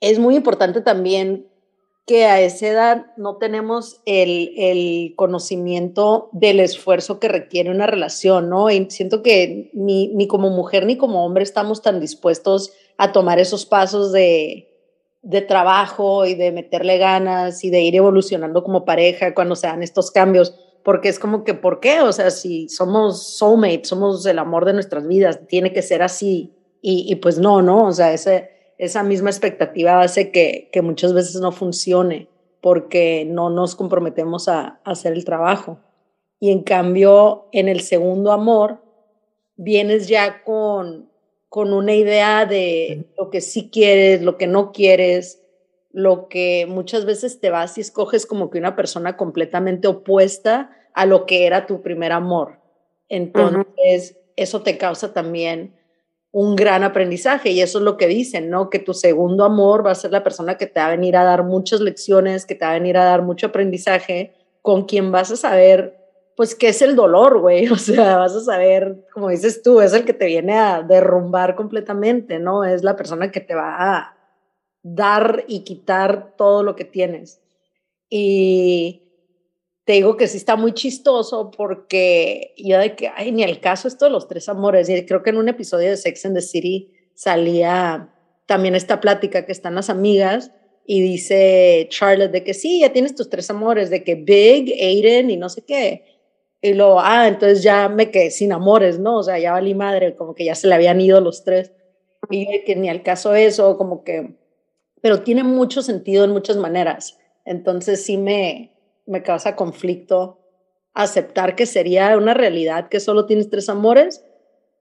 es 0.00 0.18
muy 0.18 0.36
importante 0.36 0.80
también 0.80 1.48
que 2.06 2.24
a 2.24 2.40
esa 2.40 2.68
edad 2.68 3.06
no 3.18 3.36
tenemos 3.36 4.00
el, 4.06 4.54
el, 4.56 5.14
conocimiento 5.14 6.30
del 6.32 6.60
esfuerzo 6.60 7.20
que 7.20 7.28
requiere 7.28 7.70
una 7.70 7.86
relación, 7.86 8.48
¿no? 8.48 8.70
Y 8.70 8.90
siento 8.90 9.22
que 9.22 9.70
ni, 9.74 10.08
ni, 10.14 10.26
como 10.26 10.48
mujer 10.48 10.86
ni 10.86 10.96
como 10.96 11.26
hombre 11.26 11.42
estamos 11.42 11.82
tan 11.82 12.00
dispuestos 12.00 12.72
a 12.96 13.12
tomar 13.12 13.38
esos 13.38 13.66
pasos 13.66 14.10
de, 14.10 14.67
de 15.22 15.42
trabajo 15.42 16.26
y 16.26 16.34
de 16.34 16.52
meterle 16.52 16.98
ganas 16.98 17.64
y 17.64 17.70
de 17.70 17.82
ir 17.82 17.96
evolucionando 17.96 18.62
como 18.62 18.84
pareja 18.84 19.34
cuando 19.34 19.56
se 19.56 19.66
dan 19.66 19.82
estos 19.82 20.10
cambios, 20.10 20.54
porque 20.84 21.08
es 21.08 21.18
como 21.18 21.44
que, 21.44 21.54
¿por 21.54 21.80
qué? 21.80 22.00
O 22.00 22.12
sea, 22.12 22.30
si 22.30 22.68
somos 22.68 23.36
soulmates, 23.36 23.88
somos 23.88 24.24
el 24.26 24.38
amor 24.38 24.64
de 24.64 24.74
nuestras 24.74 25.06
vidas, 25.06 25.40
tiene 25.48 25.72
que 25.72 25.82
ser 25.82 26.02
así. 26.02 26.54
Y, 26.80 27.06
y 27.10 27.16
pues 27.16 27.38
no, 27.38 27.60
¿no? 27.60 27.86
O 27.86 27.92
sea, 27.92 28.12
ese 28.12 28.58
esa 28.78 29.02
misma 29.02 29.30
expectativa 29.30 30.00
hace 30.00 30.30
que, 30.30 30.70
que 30.72 30.82
muchas 30.82 31.12
veces 31.12 31.40
no 31.40 31.52
funcione 31.52 32.28
porque 32.60 33.26
no 33.28 33.50
nos 33.50 33.74
comprometemos 33.74 34.48
a, 34.48 34.80
hacer 34.84 35.12
el 35.12 35.24
trabajo. 35.24 35.80
Y 36.40 36.52
en 36.52 36.62
cambio, 36.62 37.48
en 37.52 37.68
el 37.68 37.80
segundo 37.80 38.32
amor, 38.32 38.80
vienes 39.56 40.08
ya 40.08 40.44
con, 40.44 41.10
con 41.48 41.72
una 41.72 41.94
idea 41.94 42.46
de 42.46 43.06
lo 43.16 43.30
que 43.30 43.40
sí 43.40 43.70
quieres, 43.70 44.22
lo 44.22 44.36
que 44.36 44.46
no 44.46 44.72
quieres, 44.72 45.42
lo 45.90 46.28
que 46.28 46.66
muchas 46.68 47.04
veces 47.04 47.40
te 47.40 47.50
vas 47.50 47.78
y 47.78 47.80
escoges 47.80 48.26
como 48.26 48.50
que 48.50 48.58
una 48.58 48.76
persona 48.76 49.16
completamente 49.16 49.88
opuesta 49.88 50.70
a 50.94 51.06
lo 51.06 51.26
que 51.26 51.46
era 51.46 51.66
tu 51.66 51.82
primer 51.82 52.12
amor. 52.12 52.60
Entonces, 53.08 54.18
eso 54.36 54.62
te 54.62 54.76
causa 54.76 55.12
también 55.12 55.74
un 56.30 56.56
gran 56.56 56.84
aprendizaje 56.84 57.50
y 57.50 57.62
eso 57.62 57.78
es 57.78 57.84
lo 57.84 57.96
que 57.96 58.06
dicen, 58.06 58.50
¿no? 58.50 58.68
Que 58.68 58.78
tu 58.78 58.92
segundo 58.92 59.44
amor 59.44 59.84
va 59.86 59.92
a 59.92 59.96
ser 59.96 60.12
la 60.12 60.22
persona 60.22 60.58
que 60.58 60.66
te 60.66 60.78
va 60.78 60.86
a 60.86 60.90
venir 60.90 61.16
a 61.16 61.24
dar 61.24 61.42
muchas 61.42 61.80
lecciones, 61.80 62.44
que 62.44 62.54
te 62.54 62.64
va 62.64 62.72
a 62.72 62.78
venir 62.78 62.98
a 62.98 63.04
dar 63.04 63.22
mucho 63.22 63.46
aprendizaje, 63.46 64.34
con 64.60 64.84
quien 64.84 65.10
vas 65.10 65.30
a 65.30 65.36
saber, 65.36 65.97
pues, 66.38 66.54
qué 66.54 66.68
es 66.68 66.82
el 66.82 66.94
dolor, 66.94 67.40
güey, 67.40 67.66
o 67.72 67.76
sea, 67.76 68.16
vas 68.16 68.32
a 68.32 68.40
saber, 68.40 69.08
como 69.12 69.28
dices 69.28 69.60
tú, 69.60 69.80
es 69.80 69.92
el 69.92 70.04
que 70.04 70.12
te 70.12 70.26
viene 70.26 70.56
a 70.56 70.82
derrumbar 70.82 71.56
completamente, 71.56 72.38
¿no? 72.38 72.62
Es 72.62 72.84
la 72.84 72.94
persona 72.94 73.32
que 73.32 73.40
te 73.40 73.56
va 73.56 73.74
a 73.76 74.16
dar 74.84 75.44
y 75.48 75.64
quitar 75.64 76.36
todo 76.36 76.62
lo 76.62 76.76
que 76.76 76.84
tienes. 76.84 77.40
Y 78.08 79.02
te 79.84 79.94
digo 79.94 80.16
que 80.16 80.28
sí 80.28 80.36
está 80.36 80.54
muy 80.54 80.74
chistoso 80.74 81.50
porque 81.50 82.54
yo 82.56 82.78
de 82.78 82.94
que, 82.94 83.08
ay, 83.08 83.32
ni 83.32 83.42
el 83.42 83.58
caso 83.58 83.88
esto 83.88 84.04
de 84.04 84.12
los 84.12 84.28
tres 84.28 84.48
amores. 84.48 84.88
Y 84.88 85.06
creo 85.06 85.24
que 85.24 85.30
en 85.30 85.38
un 85.38 85.48
episodio 85.48 85.90
de 85.90 85.96
Sex 85.96 86.24
and 86.24 86.36
the 86.36 86.42
City 86.42 86.92
salía 87.14 88.14
también 88.46 88.76
esta 88.76 89.00
plática 89.00 89.44
que 89.44 89.50
están 89.50 89.74
las 89.74 89.90
amigas 89.90 90.52
y 90.86 91.00
dice 91.02 91.88
Charlotte 91.90 92.30
de 92.30 92.44
que 92.44 92.54
sí, 92.54 92.78
ya 92.78 92.92
tienes 92.92 93.16
tus 93.16 93.28
tres 93.28 93.50
amores, 93.50 93.90
de 93.90 94.04
que 94.04 94.14
Big, 94.14 94.72
Aiden 94.80 95.30
y 95.30 95.36
no 95.36 95.48
sé 95.48 95.64
qué. 95.64 96.17
Y 96.60 96.74
luego, 96.74 97.00
ah, 97.00 97.28
entonces 97.28 97.62
ya 97.62 97.88
me 97.88 98.10
quedé 98.10 98.30
sin 98.30 98.52
amores, 98.52 98.98
¿no? 98.98 99.18
O 99.18 99.22
sea, 99.22 99.38
ya 99.38 99.52
valí 99.52 99.74
madre, 99.74 100.16
como 100.16 100.34
que 100.34 100.44
ya 100.44 100.54
se 100.54 100.66
le 100.66 100.74
habían 100.74 101.00
ido 101.00 101.20
los 101.20 101.44
tres. 101.44 101.72
Y 102.30 102.64
que 102.64 102.74
ni 102.74 102.88
al 102.88 103.02
caso 103.02 103.34
eso, 103.34 103.78
como 103.78 104.02
que, 104.02 104.34
pero 105.00 105.22
tiene 105.22 105.44
mucho 105.44 105.82
sentido 105.82 106.24
en 106.24 106.32
muchas 106.32 106.56
maneras. 106.56 107.18
Entonces 107.44 108.04
sí 108.04 108.18
me, 108.18 108.72
me 109.06 109.22
causa 109.22 109.54
conflicto 109.54 110.40
aceptar 110.94 111.54
que 111.54 111.64
sería 111.64 112.16
una 112.16 112.34
realidad 112.34 112.88
que 112.88 112.98
solo 112.98 113.26
tienes 113.26 113.50
tres 113.50 113.68
amores, 113.68 114.24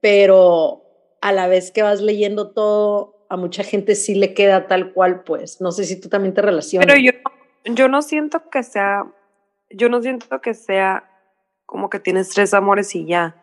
pero 0.02 0.84
a 1.22 1.32
la 1.32 1.48
vez 1.48 1.72
que 1.72 1.84
vas 1.84 2.02
leyendo 2.02 2.52
todo, 2.52 3.26
a 3.30 3.38
mucha 3.38 3.64
gente 3.64 3.94
sí 3.94 4.16
le 4.16 4.34
queda 4.34 4.68
tal 4.68 4.94
cual, 4.94 5.24
pues. 5.24 5.62
No 5.62 5.72
sé 5.72 5.84
si 5.84 6.00
tú 6.00 6.10
también 6.10 6.34
te 6.34 6.42
relacionas. 6.42 6.88
Pero 6.88 7.00
yo, 7.00 7.12
yo 7.66 7.88
no 7.88 8.02
siento 8.02 8.50
que 8.50 8.64
sea, 8.64 9.06
yo 9.70 9.90
no 9.90 10.02
siento 10.02 10.42
que 10.42 10.56
sea 10.56 11.10
como 11.68 11.92
que 11.92 12.00
tienes 12.00 12.30
tres 12.30 12.56
amores 12.56 12.96
y 12.96 13.06
ya. 13.06 13.36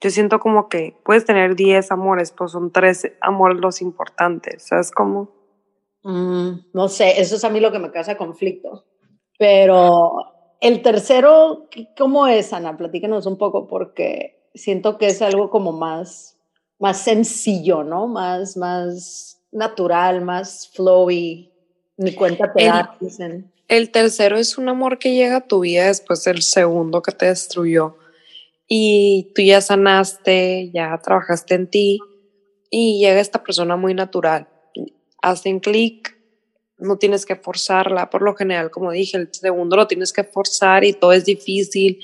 Yo 0.00 0.08
siento 0.08 0.38
como 0.38 0.70
que 0.70 0.96
puedes 1.04 1.26
tener 1.26 1.56
diez 1.56 1.90
amores, 1.92 2.32
pues 2.32 2.52
son 2.52 2.70
tres 2.70 3.12
amores 3.20 3.58
los 3.58 3.82
importantes, 3.82 4.62
¿sabes 4.62 4.90
cómo? 4.90 5.28
Mm, 6.02 6.70
no 6.72 6.88
sé, 6.88 7.20
eso 7.20 7.36
es 7.36 7.44
a 7.44 7.50
mí 7.50 7.60
lo 7.60 7.72
que 7.72 7.78
me 7.78 7.90
causa 7.90 8.16
conflicto. 8.16 8.84
Pero 9.38 10.12
el 10.60 10.82
tercero, 10.82 11.68
¿cómo 11.98 12.26
es, 12.26 12.52
Ana? 12.52 12.76
Platícanos 12.76 13.26
un 13.26 13.36
poco 13.36 13.66
porque 13.66 14.48
siento 14.54 14.96
que 14.96 15.06
es 15.06 15.20
algo 15.20 15.50
como 15.50 15.72
más, 15.72 16.38
más 16.78 16.98
sencillo, 16.98 17.82
¿no? 17.82 18.06
Más, 18.06 18.56
más 18.56 19.42
natural, 19.50 20.20
más 20.20 20.70
flowy. 20.72 21.50
Ni 21.96 22.14
cuenta 22.14 22.52
te 22.52 22.66
da, 22.66 22.96
dicen. 23.00 23.52
El 23.68 23.90
tercero 23.90 24.36
es 24.36 24.58
un 24.58 24.68
amor 24.68 24.98
que 24.98 25.14
llega 25.14 25.36
a 25.36 25.46
tu 25.46 25.60
vida 25.60 25.86
después 25.86 26.22
del 26.24 26.42
segundo 26.42 27.00
que 27.00 27.12
te 27.12 27.26
destruyó. 27.26 27.96
Y 28.68 29.32
tú 29.34 29.42
ya 29.42 29.60
sanaste, 29.60 30.70
ya 30.72 30.98
trabajaste 31.02 31.54
en 31.54 31.70
ti 31.70 31.98
y 32.70 32.98
llega 33.00 33.20
esta 33.20 33.42
persona 33.42 33.76
muy 33.76 33.94
natural. 33.94 34.48
Hacen 35.22 35.60
clic, 35.60 36.18
no 36.76 36.98
tienes 36.98 37.24
que 37.24 37.36
forzarla, 37.36 38.10
por 38.10 38.22
lo 38.22 38.34
general, 38.34 38.70
como 38.70 38.90
dije, 38.90 39.16
el 39.16 39.28
segundo 39.32 39.76
lo 39.76 39.86
tienes 39.86 40.12
que 40.12 40.24
forzar 40.24 40.84
y 40.84 40.92
todo 40.92 41.12
es 41.12 41.24
difícil 41.24 42.00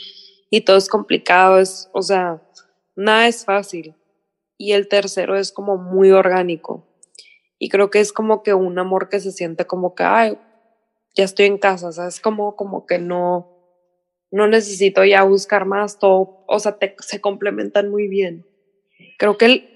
y 0.49 0.63
todo 0.63 0.79
es 0.79 0.89
complicado, 0.89 1.59
es, 1.59 1.91
o 1.93 2.03
sea, 2.03 2.43
nada 2.97 3.29
es 3.29 3.45
fácil. 3.45 3.95
Y 4.57 4.73
el 4.73 4.89
tercero 4.89 5.37
es 5.37 5.53
como 5.53 5.77
muy 5.77 6.11
orgánico. 6.11 6.87
Y 7.59 7.69
creo 7.69 7.91
que 7.91 8.01
es 8.01 8.13
como 8.13 8.43
que 8.43 8.55
un 8.55 8.79
amor 8.79 9.09
que 9.09 9.21
se 9.21 9.33
siente 9.33 9.67
como 9.67 9.95
que, 9.95 10.03
ay, 10.03 10.39
ya 11.15 11.25
estoy 11.25 11.47
en 11.47 11.59
casa, 11.59 11.89
o 11.89 12.07
es 12.09 12.21
como, 12.21 12.57
como 12.57 12.87
que 12.87 12.99
no, 12.99 13.49
no 14.31 14.47
necesito 14.47 15.05
ya 15.05 15.23
buscar 15.23 15.67
más, 15.67 15.99
todo, 15.99 16.45
o 16.47 16.59
sea, 16.59 16.79
se 16.99 17.21
complementan 17.21 17.91
muy 17.91 18.09
bien. 18.09 18.47
Creo 19.19 19.37
que, 19.37 19.45
el, 19.45 19.71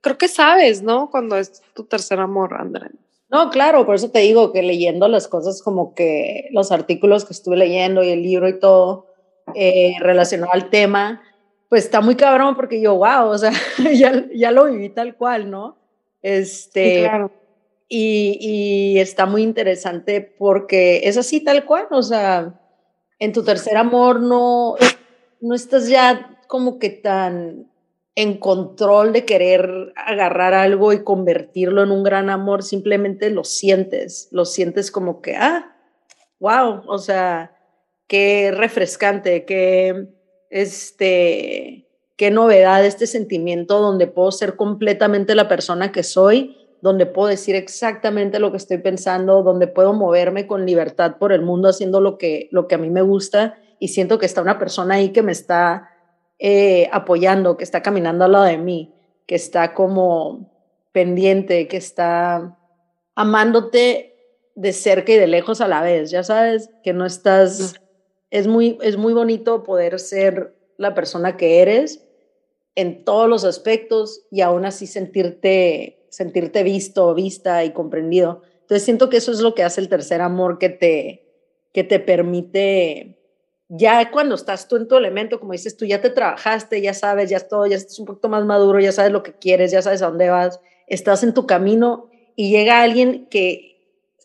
creo 0.00 0.18
que 0.18 0.28
sabes, 0.28 0.82
¿no? 0.82 1.10
Cuando 1.10 1.36
es 1.36 1.62
tu 1.74 1.84
tercer 1.84 2.20
amor, 2.20 2.54
André. 2.54 2.90
No, 3.28 3.50
claro, 3.50 3.86
por 3.86 3.94
eso 3.94 4.10
te 4.10 4.20
digo 4.20 4.52
que 4.52 4.62
leyendo 4.62 5.06
las 5.06 5.28
cosas 5.28 5.62
como 5.62 5.94
que 5.94 6.48
los 6.50 6.72
artículos 6.72 7.24
que 7.24 7.32
estuve 7.32 7.56
leyendo 7.56 8.02
y 8.02 8.10
el 8.10 8.22
libro 8.22 8.48
y 8.48 8.58
todo 8.58 9.06
eh, 9.54 9.94
relacionado 10.00 10.52
al 10.52 10.68
tema, 10.68 11.22
pues 11.68 11.84
está 11.84 12.00
muy 12.00 12.16
cabrón 12.16 12.56
porque 12.56 12.80
yo, 12.80 12.96
wow, 12.96 13.28
o 13.28 13.38
sea, 13.38 13.52
ya, 13.94 14.26
ya 14.34 14.50
lo 14.50 14.64
viví 14.64 14.88
tal 14.88 15.16
cual, 15.16 15.50
¿no? 15.50 15.78
Este, 16.22 17.02
claro. 17.02 17.30
Y, 17.92 18.98
está 19.00 19.26
muy 19.26 19.42
interesante 19.42 20.20
porque 20.20 21.00
es 21.04 21.16
así 21.16 21.42
tal 21.42 21.64
cual, 21.64 21.88
o 21.90 22.02
sea, 22.02 22.60
en 23.18 23.32
tu 23.32 23.42
tercer 23.42 23.76
amor 23.76 24.20
no, 24.20 24.76
no 25.40 25.54
estás 25.54 25.88
ya 25.88 26.38
como 26.46 26.78
que 26.78 26.90
tan 26.90 27.68
en 28.14 28.38
control 28.38 29.12
de 29.12 29.24
querer 29.24 29.92
agarrar 29.96 30.54
algo 30.54 30.92
y 30.92 31.02
convertirlo 31.02 31.82
en 31.82 31.90
un 31.90 32.02
gran 32.02 32.30
amor, 32.30 32.62
simplemente 32.62 33.30
lo 33.30 33.44
sientes, 33.44 34.28
lo 34.30 34.44
sientes 34.44 34.90
como 34.90 35.20
que, 35.20 35.36
ah, 35.36 35.76
wow, 36.38 36.82
o 36.86 36.98
sea, 36.98 37.56
qué 38.06 38.52
refrescante, 38.52 39.44
qué, 39.44 40.08
este, 40.50 41.88
qué 42.16 42.30
novedad 42.30 42.84
este 42.84 43.06
sentimiento 43.06 43.80
donde 43.80 44.06
puedo 44.06 44.30
ser 44.32 44.54
completamente 44.56 45.34
la 45.34 45.48
persona 45.48 45.90
que 45.90 46.02
soy, 46.02 46.59
donde 46.82 47.06
puedo 47.06 47.28
decir 47.28 47.54
exactamente 47.56 48.38
lo 48.38 48.50
que 48.50 48.56
estoy 48.56 48.78
pensando, 48.78 49.42
donde 49.42 49.66
puedo 49.66 49.92
moverme 49.92 50.46
con 50.46 50.66
libertad 50.66 51.16
por 51.18 51.32
el 51.32 51.42
mundo 51.42 51.68
haciendo 51.68 52.00
lo 52.00 52.18
que, 52.18 52.48
lo 52.50 52.68
que 52.68 52.74
a 52.74 52.78
mí 52.78 52.90
me 52.90 53.02
gusta 53.02 53.58
y 53.78 53.88
siento 53.88 54.18
que 54.18 54.26
está 54.26 54.42
una 54.42 54.58
persona 54.58 54.96
ahí 54.96 55.10
que 55.10 55.22
me 55.22 55.32
está 55.32 55.90
eh, 56.38 56.88
apoyando, 56.92 57.56
que 57.56 57.64
está 57.64 57.82
caminando 57.82 58.24
al 58.24 58.32
lado 58.32 58.44
de 58.44 58.58
mí, 58.58 58.94
que 59.26 59.34
está 59.34 59.74
como 59.74 60.50
pendiente, 60.92 61.68
que 61.68 61.76
está 61.76 62.56
amándote 63.14 64.16
de 64.54 64.72
cerca 64.72 65.12
y 65.12 65.16
de 65.16 65.26
lejos 65.26 65.60
a 65.60 65.68
la 65.68 65.82
vez, 65.82 66.10
ya 66.10 66.22
sabes, 66.22 66.70
que 66.82 66.92
no 66.92 67.06
estás, 67.06 67.74
es 68.30 68.46
muy, 68.46 68.78
es 68.82 68.96
muy 68.96 69.12
bonito 69.12 69.62
poder 69.62 69.98
ser 70.00 70.54
la 70.76 70.94
persona 70.94 71.36
que 71.36 71.60
eres 71.60 72.04
en 72.74 73.04
todos 73.04 73.28
los 73.28 73.44
aspectos 73.44 74.22
y 74.30 74.40
aún 74.40 74.64
así 74.64 74.86
sentirte, 74.86 75.99
sentirte 76.10 76.62
visto, 76.62 77.14
vista 77.14 77.64
y 77.64 77.70
comprendido. 77.72 78.42
Entonces 78.60 78.84
siento 78.84 79.08
que 79.08 79.16
eso 79.16 79.32
es 79.32 79.40
lo 79.40 79.54
que 79.54 79.62
hace 79.62 79.80
el 79.80 79.88
tercer 79.88 80.20
amor 80.20 80.58
que 80.58 80.68
te, 80.68 81.24
que 81.72 81.84
te 81.84 81.98
permite 82.00 83.16
ya 83.72 84.10
cuando 84.10 84.34
estás 84.34 84.66
tú 84.66 84.76
en 84.76 84.88
tu 84.88 84.96
elemento, 84.96 85.38
como 85.38 85.52
dices 85.52 85.76
tú, 85.76 85.84
ya 85.84 86.00
te 86.00 86.10
trabajaste, 86.10 86.82
ya 86.82 86.92
sabes, 86.92 87.30
ya 87.30 87.38
todo, 87.38 87.66
ya 87.66 87.76
estás 87.76 88.00
un 88.00 88.06
poquito 88.06 88.28
más 88.28 88.44
maduro, 88.44 88.80
ya 88.80 88.90
sabes 88.90 89.12
lo 89.12 89.22
que 89.22 89.34
quieres, 89.34 89.70
ya 89.70 89.80
sabes 89.80 90.02
a 90.02 90.08
dónde 90.08 90.28
vas, 90.28 90.60
estás 90.88 91.22
en 91.22 91.34
tu 91.34 91.46
camino 91.46 92.10
y 92.34 92.50
llega 92.50 92.82
alguien 92.82 93.26
que 93.30 93.70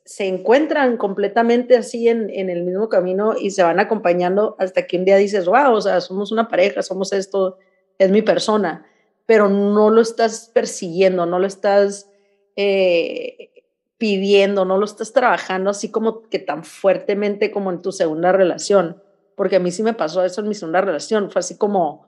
se 0.04 0.26
encuentran 0.28 0.98
completamente 0.98 1.78
así 1.78 2.10
en, 2.10 2.32
en 2.32 2.50
el 2.50 2.64
mismo 2.64 2.90
camino 2.90 3.36
y 3.40 3.52
se 3.52 3.62
van 3.62 3.80
acompañando 3.80 4.56
hasta 4.58 4.88
que 4.88 4.98
un 4.98 5.06
día 5.06 5.18
dices, 5.18 5.46
wow, 5.46 5.74
o 5.74 5.82
sea, 5.82 6.02
somos 6.02 6.32
una 6.32 6.48
pareja, 6.48 6.82
somos 6.82 7.14
esto, 7.14 7.60
es 8.00 8.10
mi 8.10 8.24
persona, 8.24 8.88
pero 9.26 9.50
no 9.50 9.90
lo 9.90 10.02
estás 10.02 10.52
persiguiendo, 10.54 11.26
no 11.26 11.40
lo 11.40 11.48
estás 11.48 12.10
eh, 12.56 13.52
pidiendo, 13.98 14.66
no 14.66 14.78
lo 14.78 14.86
estás 14.86 15.14
trabajando 15.14 15.70
así 15.70 15.90
como 15.90 16.24
que 16.24 16.40
tan 16.40 16.64
fuertemente 16.64 17.52
como 17.52 17.72
en 17.72 17.82
tu 17.82 17.92
segunda 17.92 18.32
relación 18.32 19.02
porque 19.36 19.58
a 19.58 19.60
mí 19.60 19.72
sí 19.72 19.84
me 19.84 19.94
pasó 19.94 20.24
eso 20.24 20.42
en 20.42 20.48
mi 20.48 20.56
segunda 20.56 20.82
relación, 20.82 21.30
fue 21.30 21.42
así 21.42 21.58
como, 21.58 22.08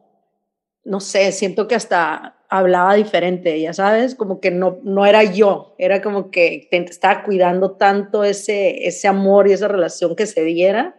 no 0.83 0.99
sé, 0.99 1.31
siento 1.31 1.67
que 1.67 1.75
hasta 1.75 2.37
hablaba 2.49 2.95
diferente, 2.95 3.59
ya 3.59 3.73
sabes, 3.73 4.15
como 4.15 4.39
que 4.39 4.51
no, 4.51 4.79
no 4.83 5.05
era 5.05 5.23
yo, 5.23 5.75
era 5.77 6.01
como 6.01 6.31
que 6.31 6.69
estaba 6.71 7.23
cuidando 7.23 7.71
tanto 7.71 8.23
ese, 8.23 8.87
ese 8.87 9.07
amor 9.07 9.47
y 9.47 9.53
esa 9.53 9.67
relación 9.67 10.15
que 10.15 10.25
se 10.25 10.43
diera, 10.43 10.95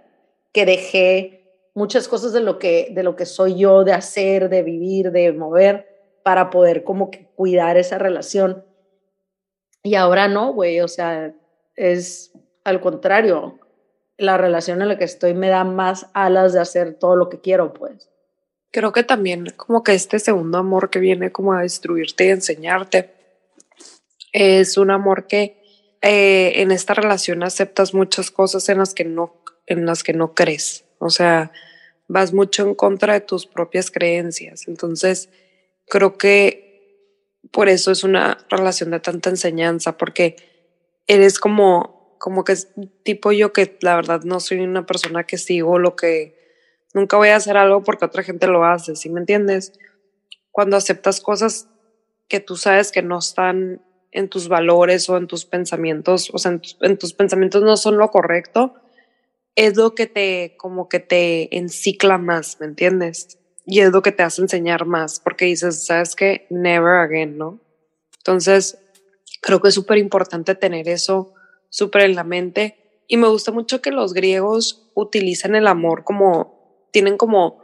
que 0.53 0.67
dejé 0.67 1.71
muchas 1.75 2.09
cosas 2.09 2.33
de 2.33 2.41
lo 2.41 2.59
que, 2.59 2.89
de 2.91 3.03
lo 3.03 3.17
que 3.17 3.25
soy 3.25 3.59
yo, 3.59 3.85
de 3.85 3.93
hacer, 3.93 4.51
de 4.51 4.63
vivir, 4.63 5.11
de 5.11 5.33
mover, 5.33 5.98
para 6.23 6.51
poder 6.51 6.85
como 6.85 7.11
que 7.11 7.27
cuidar 7.35 7.77
esa 7.77 7.99
relación. 7.99 8.65
Y 9.83 9.95
ahora 9.95 10.29
no, 10.29 10.53
güey, 10.53 10.81
o 10.81 10.89
sea, 10.89 11.35
es 11.77 12.33
al 12.69 12.81
contrario, 12.81 13.59
la 14.19 14.37
relación 14.37 14.83
en 14.83 14.89
la 14.89 14.99
que 14.99 15.05
estoy 15.05 15.35
me 15.35 15.49
da 15.49 15.65
más 15.65 16.07
alas 16.13 16.53
de 16.53 16.61
hacer 16.61 16.95
todo 16.95 17.17
lo 17.17 17.29
que 17.29 17.41
quiero, 17.41 17.73
pues. 17.73 18.11
Creo 18.71 18.93
que 18.93 19.03
también 19.03 19.47
como 19.57 19.83
que 19.83 19.95
este 19.95 20.19
segundo 20.19 20.59
amor 20.59 20.91
que 20.91 20.99
viene 20.99 21.33
como 21.33 21.55
a 21.55 21.63
destruirte 21.63 22.27
y 22.27 22.31
enseñarte 22.31 23.11
es 24.33 24.77
un 24.77 24.91
amor 24.91 25.27
que 25.27 25.63
eh, 26.03 26.53
en 26.57 26.71
esta 26.71 26.93
relación 26.93 27.43
aceptas 27.43 27.95
muchas 27.95 28.31
cosas 28.31 28.69
en 28.69 28.79
las 28.79 28.93
que 28.93 29.05
no 29.05 29.35
en 29.67 29.85
las 29.85 30.03
que 30.03 30.15
no 30.15 30.35
crees, 30.35 30.85
o 30.99 31.11
sea, 31.11 31.53
vas 32.07 32.33
mucho 32.33 32.63
en 32.63 32.75
contra 32.75 33.13
de 33.13 33.21
tus 33.21 33.47
propias 33.47 33.91
creencias. 33.91 34.67
Entonces, 34.67 35.29
creo 35.89 36.19
que 36.19 36.67
por 37.51 37.69
eso 37.69 37.91
es 37.91 38.05
una 38.05 38.39
relación 38.51 38.91
de 38.91 39.01
tanta 39.01 39.31
enseñanza, 39.31 39.97
porque 39.97 40.37
eres 41.07 41.39
como 41.39 41.99
como 42.19 42.45
que 42.45 42.53
es 42.53 42.69
tipo 43.05 43.33
yo 43.33 43.53
que 43.53 43.79
la 43.81 43.97
verdad 43.97 44.23
no 44.25 44.41
soy 44.41 44.61
una 44.61 44.85
persona 44.87 45.25
que 45.25 45.39
sigo 45.39 45.79
lo 45.79 45.97
que 45.97 46.37
nunca 46.93 47.17
voy 47.17 47.29
a 47.29 47.37
hacer 47.37 47.57
algo 47.57 47.83
porque 47.83 48.05
otra 48.05 48.23
gente 48.23 48.47
lo 48.47 48.65
hace, 48.65 48.97
¿sí 48.97 49.09
me 49.09 49.21
entiendes? 49.21 49.73
Cuando 50.51 50.77
aceptas 50.77 51.21
cosas 51.21 51.69
que 52.29 52.41
tú 52.41 52.57
sabes 52.57 52.93
que 52.93 53.03
no 53.03 53.19
están 53.19 53.83
en 54.11 54.29
tus 54.29 54.49
valores 54.49 55.09
o 55.09 55.17
en 55.17 55.27
tus 55.27 55.45
pensamientos, 55.45 56.31
o 56.33 56.39
sea, 56.39 56.61
en, 56.81 56.99
tus 56.99 57.15
pensamientos 57.15 57.63
no 57.63 57.77
son 57.77 57.99
lo 57.99 58.11
correcto, 58.11 58.75
es 59.55 59.77
lo 59.77 59.95
que 59.95 60.07
te, 60.07 60.57
como 60.57 60.89
que 60.89 61.01
te 61.01 61.57
encicla 61.57 62.19
más, 62.19 62.59
¿me 62.61 62.67
entiendes? 62.67 63.39
Y 63.71 63.81
es 63.81 63.93
lo 63.93 64.01
que 64.01 64.13
te 64.13 64.23
hace 64.23 64.41
enseñar 64.41 64.87
más, 64.87 65.21
porque 65.21 65.45
dices, 65.45 65.85
sabes 65.85 66.17
que 66.17 66.47
never 66.49 67.01
again, 67.01 67.37
¿no? 67.37 67.61
Entonces, 68.17 68.79
creo 69.43 69.61
que 69.61 69.69
es 69.69 69.75
súper 69.75 69.99
importante 69.99 70.55
tener 70.55 70.89
eso 70.89 71.35
súper 71.69 72.05
en 72.05 72.15
la 72.15 72.25
mente. 72.25 73.03
Y 73.09 73.19
me 73.19 73.29
gusta 73.29 73.53
mucho 73.53 73.83
que 73.83 73.91
los 73.91 74.15
griegos 74.15 74.91
utilizan 74.95 75.55
el 75.55 75.67
amor 75.67 76.05
como, 76.05 76.89
tienen 76.93 77.19
como 77.19 77.63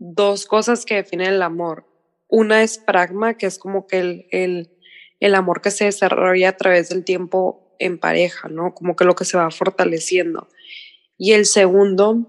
dos 0.00 0.46
cosas 0.46 0.84
que 0.84 0.96
definen 0.96 1.34
el 1.34 1.42
amor. 1.42 1.86
Una 2.26 2.64
es 2.64 2.78
pragma, 2.78 3.34
que 3.34 3.46
es 3.46 3.60
como 3.60 3.86
que 3.86 4.00
el, 4.00 4.26
el, 4.32 4.76
el 5.20 5.36
amor 5.36 5.60
que 5.60 5.70
se 5.70 5.84
desarrolla 5.84 6.48
a 6.48 6.56
través 6.56 6.88
del 6.88 7.04
tiempo 7.04 7.76
en 7.78 8.00
pareja, 8.00 8.48
¿no? 8.48 8.74
Como 8.74 8.96
que 8.96 9.04
lo 9.04 9.14
que 9.14 9.24
se 9.24 9.38
va 9.38 9.52
fortaleciendo. 9.52 10.48
Y 11.16 11.34
el 11.34 11.46
segundo, 11.46 12.26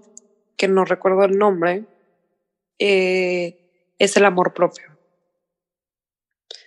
que 0.56 0.68
no 0.68 0.84
recuerdo 0.84 1.24
el 1.24 1.36
nombre, 1.36 1.84
eh, 2.78 3.92
es 3.98 4.16
el 4.16 4.24
amor 4.24 4.54
propio. 4.54 4.86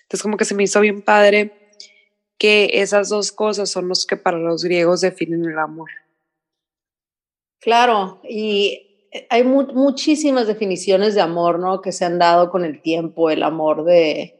Entonces 0.03 0.23
como 0.23 0.37
que 0.37 0.45
se 0.45 0.55
me 0.55 0.63
hizo 0.63 0.81
bien 0.81 1.01
padre 1.01 1.51
que 2.37 2.69
esas 2.73 3.09
dos 3.09 3.31
cosas 3.31 3.69
son 3.69 3.87
los 3.87 4.05
que 4.05 4.17
para 4.17 4.37
los 4.37 4.63
griegos 4.63 5.01
definen 5.01 5.45
el 5.45 5.57
amor. 5.59 5.89
Claro, 7.59 8.19
y 8.27 9.07
hay 9.29 9.43
muchísimas 9.43 10.47
definiciones 10.47 11.13
de 11.15 11.21
amor, 11.21 11.59
¿no? 11.59 11.81
Que 11.81 11.91
se 11.91 12.05
han 12.05 12.17
dado 12.17 12.49
con 12.49 12.65
el 12.65 12.81
tiempo, 12.81 13.29
el 13.29 13.43
amor 13.43 13.83
de, 13.83 14.39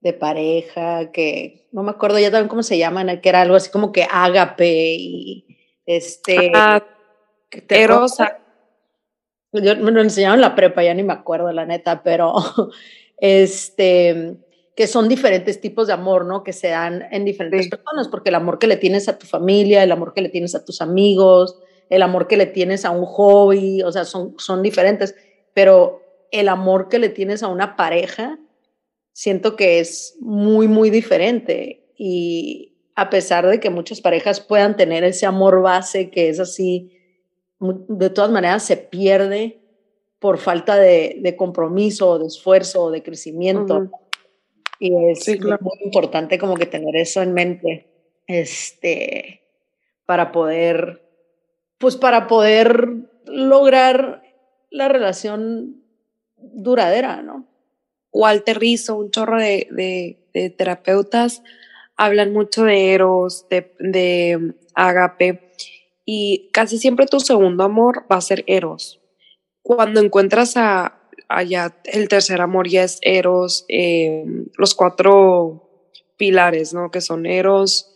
de 0.00 0.12
pareja, 0.12 1.12
que 1.12 1.68
no 1.72 1.82
me 1.82 1.90
acuerdo 1.90 2.18
ya 2.18 2.30
también 2.30 2.48
cómo 2.48 2.62
se 2.62 2.78
llaman, 2.78 3.20
que 3.20 3.28
era 3.28 3.42
algo 3.42 3.54
así 3.54 3.70
como 3.70 3.92
que 3.92 4.06
ágape 4.10 4.96
y 4.98 5.46
este... 5.86 6.50
Ah, 6.54 6.84
erosa. 7.68 8.40
Yo, 9.52 9.76
me 9.76 9.90
lo 9.90 10.00
enseñaron 10.00 10.36
en 10.36 10.42
la 10.42 10.54
prepa, 10.54 10.82
ya 10.82 10.94
ni 10.94 11.02
me 11.02 11.12
acuerdo, 11.12 11.52
la 11.52 11.66
neta, 11.66 12.02
pero 12.02 12.34
este 13.18 14.36
que 14.78 14.86
son 14.86 15.08
diferentes 15.08 15.60
tipos 15.60 15.88
de 15.88 15.92
amor, 15.92 16.24
¿no? 16.24 16.44
Que 16.44 16.52
se 16.52 16.68
dan 16.68 17.04
en 17.10 17.24
diferentes 17.24 17.68
personas, 17.68 18.06
porque 18.06 18.28
el 18.28 18.36
amor 18.36 18.60
que 18.60 18.68
le 18.68 18.76
tienes 18.76 19.08
a 19.08 19.18
tu 19.18 19.26
familia, 19.26 19.82
el 19.82 19.90
amor 19.90 20.14
que 20.14 20.22
le 20.22 20.28
tienes 20.28 20.54
a 20.54 20.64
tus 20.64 20.80
amigos, 20.80 21.58
el 21.90 22.00
amor 22.00 22.28
que 22.28 22.36
le 22.36 22.46
tienes 22.46 22.84
a 22.84 22.92
un 22.92 23.04
hobby, 23.04 23.82
o 23.82 23.90
sea, 23.90 24.04
son, 24.04 24.36
son 24.38 24.62
diferentes, 24.62 25.16
pero 25.52 26.00
el 26.30 26.48
amor 26.48 26.88
que 26.88 27.00
le 27.00 27.08
tienes 27.08 27.42
a 27.42 27.48
una 27.48 27.74
pareja, 27.74 28.38
siento 29.12 29.56
que 29.56 29.80
es 29.80 30.16
muy, 30.20 30.68
muy 30.68 30.90
diferente. 30.90 31.92
Y 31.96 32.76
a 32.94 33.10
pesar 33.10 33.48
de 33.48 33.58
que 33.58 33.70
muchas 33.70 34.00
parejas 34.00 34.38
puedan 34.38 34.76
tener 34.76 35.02
ese 35.02 35.26
amor 35.26 35.60
base 35.60 36.10
que 36.10 36.28
es 36.28 36.38
así, 36.38 36.97
de 37.60 38.10
todas 38.10 38.30
maneras 38.30 38.62
se 38.64 38.76
pierde 38.76 39.60
por 40.18 40.38
falta 40.38 40.76
de, 40.76 41.18
de 41.20 41.36
compromiso, 41.36 42.18
de 42.18 42.26
esfuerzo, 42.26 42.90
de 42.90 43.02
crecimiento. 43.02 43.90
Y 44.80 44.92
es 45.10 45.28
muy 45.60 45.78
importante 45.84 46.38
como 46.38 46.56
que 46.56 46.66
tener 46.66 46.96
eso 46.96 47.20
en 47.22 47.32
mente, 47.32 47.86
este, 48.26 49.42
para 50.06 50.30
poder, 50.30 51.02
pues 51.78 51.96
para 51.96 52.26
poder 52.28 52.88
lograr 53.26 54.22
la 54.70 54.88
relación 54.88 55.82
duradera, 56.36 57.22
¿no? 57.22 57.46
Walter 58.12 58.58
Rizzo, 58.58 58.96
un 58.96 59.10
chorro 59.10 59.38
de, 59.38 59.66
de, 60.32 60.50
terapeutas, 60.50 61.42
hablan 61.96 62.32
mucho 62.32 62.64
de 62.64 62.92
Eros, 62.94 63.46
de, 63.50 63.74
de 63.80 64.54
Agape, 64.74 65.47
y 66.10 66.48
casi 66.54 66.78
siempre 66.78 67.04
tu 67.04 67.20
segundo 67.20 67.64
amor 67.64 68.06
va 68.10 68.16
a 68.16 68.22
ser 68.22 68.42
Eros. 68.46 68.98
Cuando 69.60 70.00
encuentras 70.00 70.56
a, 70.56 70.98
allá 71.28 71.76
el 71.84 72.08
tercer 72.08 72.40
amor 72.40 72.66
ya 72.66 72.82
es 72.82 72.98
Eros, 73.02 73.66
eh, 73.68 74.24
los 74.56 74.74
cuatro 74.74 75.68
pilares, 76.16 76.72
¿no? 76.72 76.90
Que 76.90 77.02
son 77.02 77.26
Eros, 77.26 77.94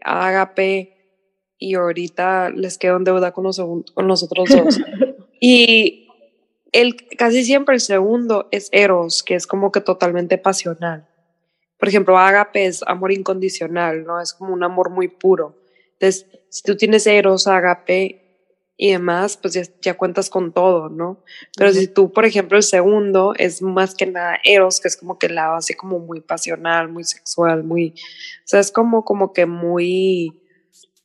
Agape, 0.00 0.94
y 1.58 1.74
ahorita 1.74 2.48
les 2.48 2.78
quedo 2.78 2.96
en 2.96 3.04
deuda 3.04 3.32
con 3.32 3.44
los, 3.44 3.60
con 3.92 4.08
los 4.08 4.22
otros 4.22 4.48
dos. 4.48 4.80
y 5.38 6.08
el, 6.72 6.96
casi 7.18 7.44
siempre 7.44 7.74
el 7.74 7.82
segundo 7.82 8.48
es 8.52 8.70
eros, 8.72 9.22
que 9.22 9.34
es 9.34 9.46
como 9.46 9.70
que 9.70 9.82
totalmente 9.82 10.38
pasional. 10.38 11.06
Por 11.76 11.90
ejemplo, 11.90 12.16
agape 12.16 12.64
es 12.64 12.82
amor 12.86 13.12
incondicional, 13.12 14.04
¿no? 14.06 14.18
Es 14.18 14.32
como 14.32 14.54
un 14.54 14.64
amor 14.64 14.88
muy 14.88 15.08
puro. 15.08 15.62
Entonces, 16.04 16.26
si 16.50 16.62
tú 16.62 16.76
tienes 16.76 17.06
eros, 17.06 17.46
agape 17.46 18.20
y 18.76 18.92
demás, 18.92 19.38
pues 19.40 19.54
ya, 19.80 19.94
cuentas 19.94 20.28
con 20.28 20.52
todo, 20.52 20.90
¿no? 20.90 21.24
Pero 21.56 21.72
si 21.72 21.88
tú, 21.88 22.12
por 22.12 22.26
ejemplo, 22.26 22.58
el 22.58 22.62
segundo 22.62 23.32
es 23.38 23.62
más 23.62 23.94
que 23.94 24.04
nada 24.04 24.38
eros, 24.44 24.80
que 24.80 24.88
es 24.88 24.96
como 24.98 25.18
que 25.18 25.30
la 25.30 25.48
base 25.48 25.76
como 25.76 26.00
muy 26.00 26.20
pasional, 26.20 26.90
muy 26.90 27.04
sexual, 27.04 27.64
muy, 27.64 27.94
o 27.96 28.46
sea, 28.46 28.60
es 28.60 28.70
como, 28.70 29.04
como 29.04 29.32
que 29.32 29.46
muy, 29.46 30.42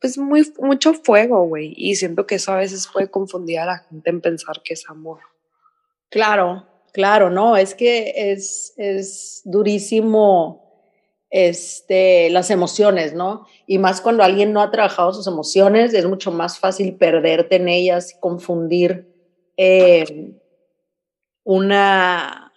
pues 0.01 0.18
muy, 0.18 0.51
mucho 0.60 0.94
fuego, 0.94 1.48
güey. 1.48 1.74
Y 1.77 1.96
siento 1.96 2.27
que 2.27 2.36
eso 2.36 2.51
a 2.51 2.58
veces 2.58 2.89
puede 2.91 3.10
confundir 3.10 3.60
a 3.60 3.65
la 3.65 3.77
gente 3.77 4.10
en 4.10 4.20
pensar 4.20 4.62
que 4.63 4.74
es 4.74 4.89
amor. 4.89 5.20
Claro, 6.10 6.68
claro, 6.91 7.29
no, 7.29 7.56
es 7.56 7.74
que 7.74 8.32
es, 8.34 8.74
es 8.75 9.44
durísimo 9.46 10.69
este, 11.30 12.30
las 12.32 12.50
emociones, 12.50 13.14
¿no? 13.14 13.46
Y 13.68 13.78
más 13.78 14.02
cuando 14.02 14.24
alguien 14.24 14.52
no 14.52 14.62
ha 14.62 14.72
trabajado 14.72 15.14
sus 15.14 15.28
emociones, 15.28 15.94
es 15.94 16.06
mucho 16.06 16.32
más 16.32 16.60
fácil 16.60 16.96
perderte 16.96 17.58
en 17.58 17.70
ellas 17.70 18.14
y 18.14 18.20
confundir 18.20 19.08
eh, 19.58 20.34
una, 21.44 22.52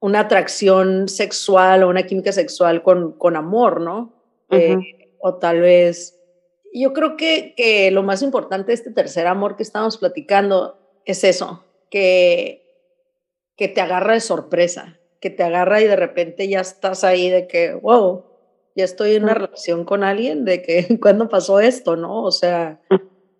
una 0.00 0.20
atracción 0.20 1.08
sexual 1.08 1.82
o 1.82 1.88
una 1.88 2.04
química 2.04 2.32
sexual 2.32 2.82
con, 2.82 3.12
con 3.18 3.36
amor, 3.36 3.80
¿no? 3.80 4.22
Eh, 4.50 4.76
o 5.18 5.36
tal 5.36 5.60
vez, 5.60 6.20
yo 6.74 6.92
creo 6.92 7.16
que, 7.16 7.54
que 7.56 7.90
lo 7.90 8.02
más 8.02 8.22
importante 8.22 8.68
de 8.68 8.74
este 8.74 8.90
tercer 8.90 9.26
amor 9.26 9.56
que 9.56 9.62
estamos 9.62 9.96
platicando 9.96 10.78
es 11.04 11.24
eso, 11.24 11.64
que, 11.90 12.62
que 13.56 13.68
te 13.68 13.80
agarra 13.80 14.14
de 14.14 14.20
sorpresa, 14.20 14.98
que 15.22 15.30
te 15.30 15.44
agarra 15.44 15.80
y 15.80 15.86
de 15.86 15.94
repente 15.94 16.48
ya 16.48 16.60
estás 16.60 17.04
ahí 17.04 17.30
de 17.30 17.46
que, 17.46 17.72
wow, 17.74 18.24
ya 18.74 18.84
estoy 18.84 19.14
en 19.14 19.22
una 19.22 19.34
relación 19.34 19.84
con 19.84 20.02
alguien, 20.02 20.44
de 20.44 20.62
que 20.62 20.98
cuando 21.00 21.28
pasó 21.28 21.60
esto, 21.60 21.96
¿no? 21.96 22.24
O 22.24 22.32
sea, 22.32 22.82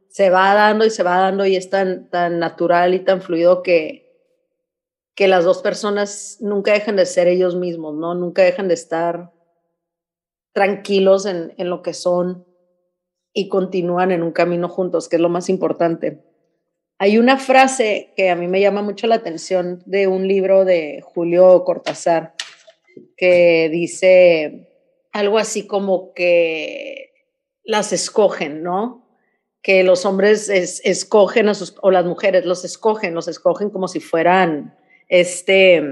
se 0.09 0.31
va 0.31 0.55
dando 0.55 0.87
y 0.87 0.91
se 0.91 1.03
va 1.03 1.19
dando 1.19 1.45
y 1.45 1.57
es 1.57 1.69
tan, 1.71 2.09
tan 2.09 2.39
natural 2.39 2.95
y 2.95 3.01
tan 3.01 3.21
fluido 3.21 3.65
que, 3.65 4.17
que 5.17 5.27
las 5.27 5.45
dos 5.45 5.61
personas 5.61 6.39
nunca 6.41 6.73
dejan 6.73 6.95
de 6.95 7.05
ser 7.05 7.27
ellos 7.27 7.57
mismos, 7.57 7.97
¿no? 7.97 8.15
Nunca 8.15 8.43
dejan 8.43 8.69
de 8.69 8.75
estar 8.75 9.33
tranquilos 10.53 11.27
en, 11.27 11.53
en 11.57 11.69
lo 11.69 11.83
que 11.83 11.95
son 11.95 12.47
y 13.33 13.49
continúan 13.49 14.13
en 14.13 14.23
un 14.23 14.31
camino 14.31 14.69
juntos, 14.69 15.09
que 15.09 15.17
es 15.17 15.23
lo 15.23 15.29
más 15.29 15.49
importante. 15.49 16.32
Hay 17.03 17.19
una 17.19 17.37
frase 17.37 18.13
que 18.17 18.31
a 18.31 18.37
mí 18.37 18.47
me 18.47 18.61
llama 18.61 18.81
mucho 18.81 19.09
la 19.09 19.17
atención 19.17 19.83
de 19.87 20.07
un 20.07 20.29
libro 20.29 20.65
de 20.65 21.01
Julio 21.03 21.65
Cortázar 21.65 22.35
que 23.17 23.69
dice 23.73 24.69
algo 25.11 25.39
así 25.39 25.67
como 25.67 26.15
que 26.15 27.11
las 27.65 27.93
escogen, 27.93 28.63
¿no? 28.63 29.05
Que 29.63 29.83
los 29.83 30.07
hombres 30.07 30.49
escogen 30.49 31.49
a 31.49 31.55
sus, 31.55 31.75
o 31.83 31.91
las 31.91 32.05
mujeres 32.05 32.45
los 32.45 32.65
escogen, 32.65 33.15
los 33.15 33.27
escogen 33.27 33.71
como 33.71 33.89
si 33.89 33.99
fueran, 33.99 34.79
este, 35.09 35.83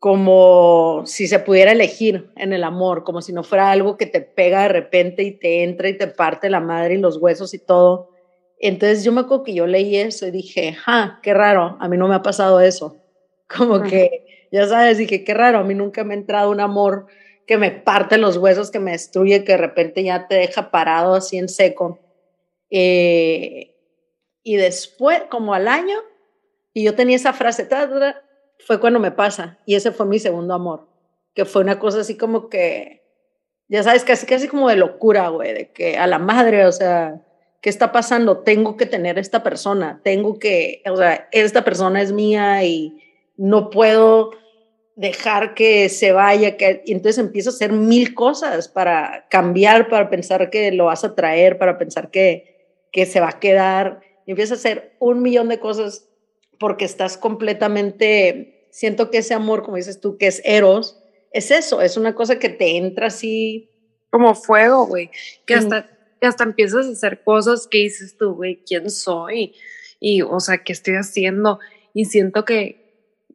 como 0.00 1.04
si 1.06 1.28
se 1.28 1.38
pudiera 1.38 1.70
elegir 1.70 2.32
en 2.34 2.52
el 2.52 2.64
amor, 2.64 3.04
como 3.04 3.22
si 3.22 3.32
no 3.32 3.44
fuera 3.44 3.70
algo 3.70 3.96
que 3.96 4.06
te 4.06 4.22
pega 4.22 4.62
de 4.62 4.68
repente 4.70 5.22
y 5.22 5.38
te 5.38 5.62
entra 5.62 5.88
y 5.88 5.96
te 5.96 6.08
parte 6.08 6.50
la 6.50 6.58
madre 6.58 6.94
y 6.94 6.98
los 6.98 7.18
huesos 7.18 7.54
y 7.54 7.60
todo, 7.60 8.17
entonces 8.60 9.04
yo 9.04 9.12
me 9.12 9.20
acuerdo 9.20 9.44
que 9.44 9.54
yo 9.54 9.66
leí 9.66 9.96
eso 9.96 10.26
y 10.26 10.30
dije, 10.30 10.72
ja, 10.72 11.20
qué 11.22 11.32
raro, 11.34 11.76
a 11.80 11.88
mí 11.88 11.96
no 11.96 12.08
me 12.08 12.14
ha 12.14 12.22
pasado 12.22 12.60
eso. 12.60 12.96
Como 13.56 13.82
que, 13.82 14.48
ya 14.52 14.66
sabes, 14.66 14.98
dije, 14.98 15.24
qué 15.24 15.34
raro, 15.34 15.58
a 15.58 15.64
mí 15.64 15.74
nunca 15.74 16.04
me 16.04 16.14
ha 16.14 16.16
entrado 16.16 16.50
un 16.50 16.60
amor 16.60 17.06
que 17.46 17.56
me 17.56 17.70
parte 17.70 18.18
los 18.18 18.36
huesos, 18.36 18.70
que 18.70 18.78
me 18.78 18.92
destruye, 18.92 19.42
que 19.42 19.52
de 19.52 19.58
repente 19.58 20.02
ya 20.04 20.28
te 20.28 20.34
deja 20.34 20.70
parado 20.70 21.14
así 21.14 21.38
en 21.38 21.48
seco. 21.48 21.98
Eh, 22.68 23.74
y 24.42 24.56
después, 24.56 25.22
como 25.30 25.54
al 25.54 25.66
año, 25.66 25.98
y 26.74 26.84
yo 26.84 26.94
tenía 26.94 27.16
esa 27.16 27.32
frase, 27.32 27.66
fue 28.58 28.80
cuando 28.80 29.00
me 29.00 29.12
pasa, 29.12 29.58
y 29.64 29.76
ese 29.76 29.92
fue 29.92 30.04
mi 30.04 30.18
segundo 30.18 30.52
amor, 30.52 30.88
que 31.34 31.46
fue 31.46 31.62
una 31.62 31.78
cosa 31.78 32.00
así 32.00 32.18
como 32.18 32.50
que, 32.50 33.02
ya 33.68 33.82
sabes, 33.82 34.04
casi, 34.04 34.26
casi 34.26 34.46
como 34.48 34.68
de 34.68 34.76
locura, 34.76 35.28
güey, 35.28 35.54
de 35.54 35.72
que 35.72 35.96
a 35.96 36.06
la 36.06 36.18
madre, 36.18 36.66
o 36.66 36.72
sea, 36.72 37.22
¿qué 37.60 37.70
está 37.70 37.92
pasando? 37.92 38.38
Tengo 38.38 38.76
que 38.76 38.86
tener 38.86 39.18
esta 39.18 39.42
persona, 39.42 40.00
tengo 40.04 40.38
que, 40.38 40.82
o 40.90 40.96
sea, 40.96 41.28
esta 41.32 41.64
persona 41.64 42.02
es 42.02 42.12
mía 42.12 42.64
y 42.64 42.98
no 43.36 43.70
puedo 43.70 44.30
dejar 44.96 45.54
que 45.54 45.88
se 45.88 46.12
vaya, 46.12 46.56
que 46.56 46.82
y 46.84 46.92
entonces 46.92 47.18
empiezo 47.18 47.50
a 47.50 47.52
hacer 47.52 47.72
mil 47.72 48.14
cosas 48.14 48.68
para 48.68 49.26
cambiar, 49.30 49.88
para 49.88 50.10
pensar 50.10 50.50
que 50.50 50.72
lo 50.72 50.86
vas 50.86 51.04
a 51.04 51.14
traer, 51.14 51.56
para 51.56 51.78
pensar 51.78 52.10
que, 52.10 52.56
que 52.90 53.06
se 53.06 53.20
va 53.20 53.28
a 53.28 53.40
quedar, 53.40 54.00
y 54.26 54.32
empiezas 54.32 54.58
a 54.58 54.60
hacer 54.60 54.96
un 54.98 55.22
millón 55.22 55.48
de 55.48 55.60
cosas 55.60 56.08
porque 56.58 56.84
estás 56.84 57.16
completamente, 57.16 58.66
siento 58.70 59.10
que 59.10 59.18
ese 59.18 59.34
amor, 59.34 59.62
como 59.62 59.76
dices 59.76 60.00
tú, 60.00 60.18
que 60.18 60.26
es 60.26 60.42
eros, 60.44 61.00
es 61.32 61.50
eso, 61.50 61.80
es 61.80 61.96
una 61.96 62.14
cosa 62.14 62.38
que 62.38 62.48
te 62.48 62.76
entra 62.76 63.06
así. 63.06 63.70
Como 64.10 64.34
fuego, 64.34 64.86
güey, 64.86 65.10
que 65.44 65.54
hasta 65.54 65.97
hasta 66.26 66.44
empiezas 66.44 66.86
a 66.86 66.90
hacer 66.90 67.22
cosas 67.22 67.66
que 67.66 67.78
dices 67.78 68.16
tú, 68.16 68.34
güey, 68.34 68.62
¿quién 68.66 68.90
soy? 68.90 69.54
Y, 70.00 70.22
o 70.22 70.40
sea, 70.40 70.58
¿qué 70.58 70.72
estoy 70.72 70.94
haciendo? 70.94 71.58
Y 71.94 72.06
siento 72.06 72.44
que 72.44 72.88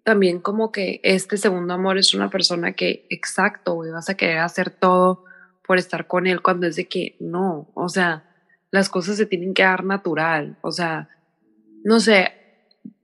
también 0.03 0.39
como 0.39 0.71
que 0.71 0.99
este 1.03 1.37
segundo 1.37 1.73
amor 1.73 1.97
es 1.97 2.13
una 2.13 2.29
persona 2.29 2.73
que, 2.73 3.07
exacto, 3.09 3.73
güey, 3.73 3.91
vas 3.91 4.09
a 4.09 4.15
querer 4.15 4.39
hacer 4.39 4.69
todo 4.69 5.25
por 5.65 5.77
estar 5.77 6.07
con 6.07 6.27
él 6.27 6.41
cuando 6.41 6.67
es 6.67 6.75
de 6.75 6.87
que 6.87 7.15
no, 7.19 7.71
o 7.73 7.87
sea, 7.87 8.29
las 8.69 8.89
cosas 8.89 9.17
se 9.17 9.25
tienen 9.25 9.53
que 9.53 9.63
dar 9.63 9.85
natural, 9.85 10.57
o 10.61 10.71
sea, 10.71 11.09
no 11.83 11.99
sé, 11.99 12.33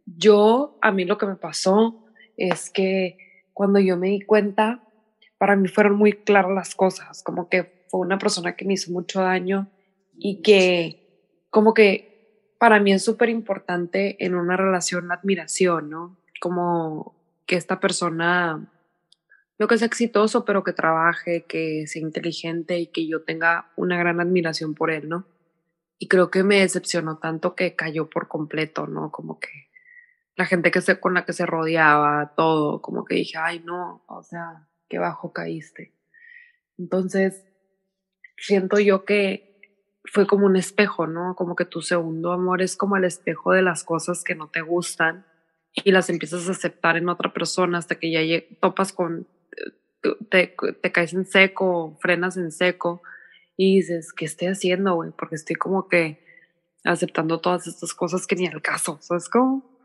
yo, 0.06 0.78
a 0.82 0.92
mí 0.92 1.06
lo 1.06 1.18
que 1.18 1.26
me 1.26 1.36
pasó 1.36 2.06
es 2.36 2.70
que 2.70 3.18
cuando 3.54 3.80
yo 3.80 3.96
me 3.98 4.10
di 4.10 4.22
cuenta, 4.22 4.84
para 5.38 5.56
mí 5.56 5.68
fueron 5.68 5.96
muy 5.96 6.13
claras 6.13 6.52
las 6.52 6.76
cosas, 6.76 7.24
como 7.24 7.50
que 7.50 7.79
fue 7.89 8.02
una 8.02 8.19
persona 8.19 8.56
que 8.56 8.65
me 8.65 8.73
hizo 8.73 8.91
mucho 8.91 9.21
daño 9.21 9.67
y 10.17 10.41
que 10.41 11.45
como 11.49 11.73
que 11.73 12.10
para 12.60 12.80
mí 12.80 12.91
es 12.91 13.04
súper 13.04 13.30
importante 13.30 14.23
en 14.23 14.36
una 14.36 14.58
relación 14.58 15.08
la 15.08 15.15
admiración, 15.15 15.89
¿no? 15.89 16.17
Como 16.39 17.15
que 17.45 17.56
esta 17.56 17.80
persona, 17.80 18.69
lo 19.58 19.67
que 19.67 19.75
es 19.75 19.82
exitoso, 19.82 20.45
pero 20.45 20.63
que 20.63 20.73
trabaje, 20.73 21.45
que 21.45 21.88
sea 21.88 22.02
inteligente 22.02 22.78
y 22.78 22.88
que 22.88 23.08
yo 23.08 23.23
tenga 23.23 23.71
una 23.75 23.97
gran 23.97 24.19
admiración 24.19 24.75
por 24.75 24.91
él, 24.91 25.10
¿no? 25.10 25.25
Y 25.97 26.08
creo 26.08 26.30
que 26.30 26.43
me 26.43 26.60
decepcionó 26.60 27.17
tanto 27.17 27.56
que 27.56 27.75
cayó 27.75 28.10
por 28.10 28.28
completo, 28.28 28.88
¿no? 28.88 29.12
Como 29.12 29.39
que 29.39 29.49
la 30.36 30.45
gente 30.45 30.71
que 30.71 30.82
se, 30.82 30.99
con 30.99 31.13
la 31.13 31.25
que 31.25 31.34
se 31.34 31.45
rodeaba, 31.45 32.34
todo, 32.36 32.82
como 32.82 33.04
que 33.04 33.15
dije, 33.15 33.38
ay, 33.38 33.62
no, 33.65 34.04
o 34.08 34.21
sea, 34.23 34.67
qué 34.88 34.99
bajo 34.99 35.34
caíste. 35.34 35.93
Entonces, 36.78 37.45
siento 38.39 38.80
yo 38.80 39.06
que 39.06 39.49
fue 40.06 40.28
como 40.28 40.45
un 40.45 40.56
espejo, 40.56 41.08
¿no? 41.08 41.36
Como 41.36 41.56
que 41.56 41.65
tu 41.65 41.82
segundo 41.82 42.32
amor 42.32 42.62
es 42.62 42.75
como 42.75 42.97
el 42.97 43.04
espejo 43.04 43.52
de 43.52 43.62
las 43.62 43.84
cosas 43.84 44.23
que 44.23 44.36
no 44.36 44.49
te 44.49 44.62
gustan 44.62 45.25
y 45.73 45.91
las 45.91 46.10
empiezas 46.10 46.47
a 46.47 46.52
aceptar 46.52 46.97
en 46.97 47.10
otra 47.10 47.32
persona 47.32 47.78
hasta 47.78 47.95
que 47.95 48.12
ya 48.12 48.43
topas 48.60 48.91
con, 48.91 49.28
te, 50.30 50.56
te 50.82 50.91
caes 50.91 51.13
en 51.13 51.25
seco, 51.25 51.97
frenas 52.02 52.38
en 52.38 52.52
seco 52.52 53.02
y 53.56 53.78
dices, 53.78 54.13
¿qué 54.13 54.25
estoy 54.25 54.47
haciendo, 54.47 54.95
güey? 54.95 55.12
Porque 55.12 55.36
estoy 55.36 55.56
como 55.56 55.88
que 55.88 56.23
aceptando 56.84 57.39
todas 57.39 57.67
estas 57.67 57.93
cosas 57.93 58.25
que 58.25 58.36
ni 58.36 58.47
al 58.47 58.62
caso, 58.62 58.97
¿sabes 59.02 59.30
cómo? 59.30 59.79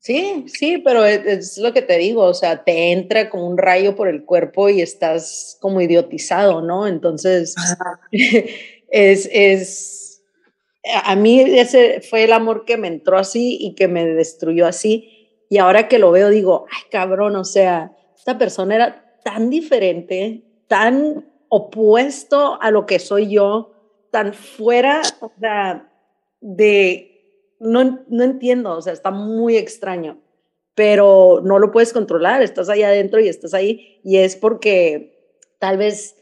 Sí, 0.00 0.44
sí, 0.46 0.78
pero 0.78 1.04
es, 1.04 1.58
lo 1.58 1.72
que 1.72 1.82
te 1.82 1.98
digo, 1.98 2.22
o 2.22 2.34
sea, 2.34 2.64
te 2.64 2.92
entra 2.92 3.28
como 3.30 3.46
un 3.46 3.58
rayo 3.58 3.96
por 3.96 4.08
el 4.08 4.24
cuerpo 4.24 4.68
y 4.68 4.80
estás 4.80 5.58
como 5.60 5.80
idiotizado, 5.80 6.62
¿no? 6.62 6.86
Entonces, 6.86 7.54
es, 8.90 9.28
es, 9.32 10.22
a 11.04 11.16
mí 11.16 11.40
ese 11.40 12.00
fue 12.00 12.24
el 12.24 12.32
amor 12.32 12.64
que 12.64 12.76
me 12.76 12.88
entró 12.88 13.18
así 13.18 13.58
y 13.60 13.74
que 13.74 13.88
me 13.88 14.06
destruyó 14.06 14.66
así. 14.66 15.44
Y 15.50 15.58
ahora 15.58 15.88
que 15.88 15.98
lo 15.98 16.10
veo, 16.10 16.30
digo, 16.30 16.66
ay, 16.70 16.82
cabrón, 16.90 17.36
o 17.36 17.44
sea, 17.44 17.92
esta 18.16 18.38
persona 18.38 18.76
era 18.76 19.20
tan 19.24 19.50
diferente, 19.50 20.42
tan 20.68 21.26
opuesto 21.48 22.60
a 22.60 22.70
lo 22.70 22.86
que 22.86 22.98
soy 22.98 23.30
yo, 23.30 23.72
tan 24.10 24.32
fuera, 24.32 25.02
o 25.20 25.32
sea, 25.40 25.90
de 26.40 27.17
no, 27.60 28.00
no 28.08 28.24
entiendo, 28.24 28.76
o 28.76 28.82
sea, 28.82 28.92
está 28.92 29.10
muy 29.10 29.56
extraño, 29.56 30.18
pero 30.74 31.40
no 31.42 31.58
lo 31.58 31.72
puedes 31.72 31.92
controlar, 31.92 32.42
estás 32.42 32.68
ahí 32.68 32.82
adentro 32.82 33.20
y 33.20 33.28
estás 33.28 33.54
ahí 33.54 34.00
y 34.04 34.18
es 34.18 34.36
porque 34.36 35.34
tal 35.58 35.76
vez 35.76 36.16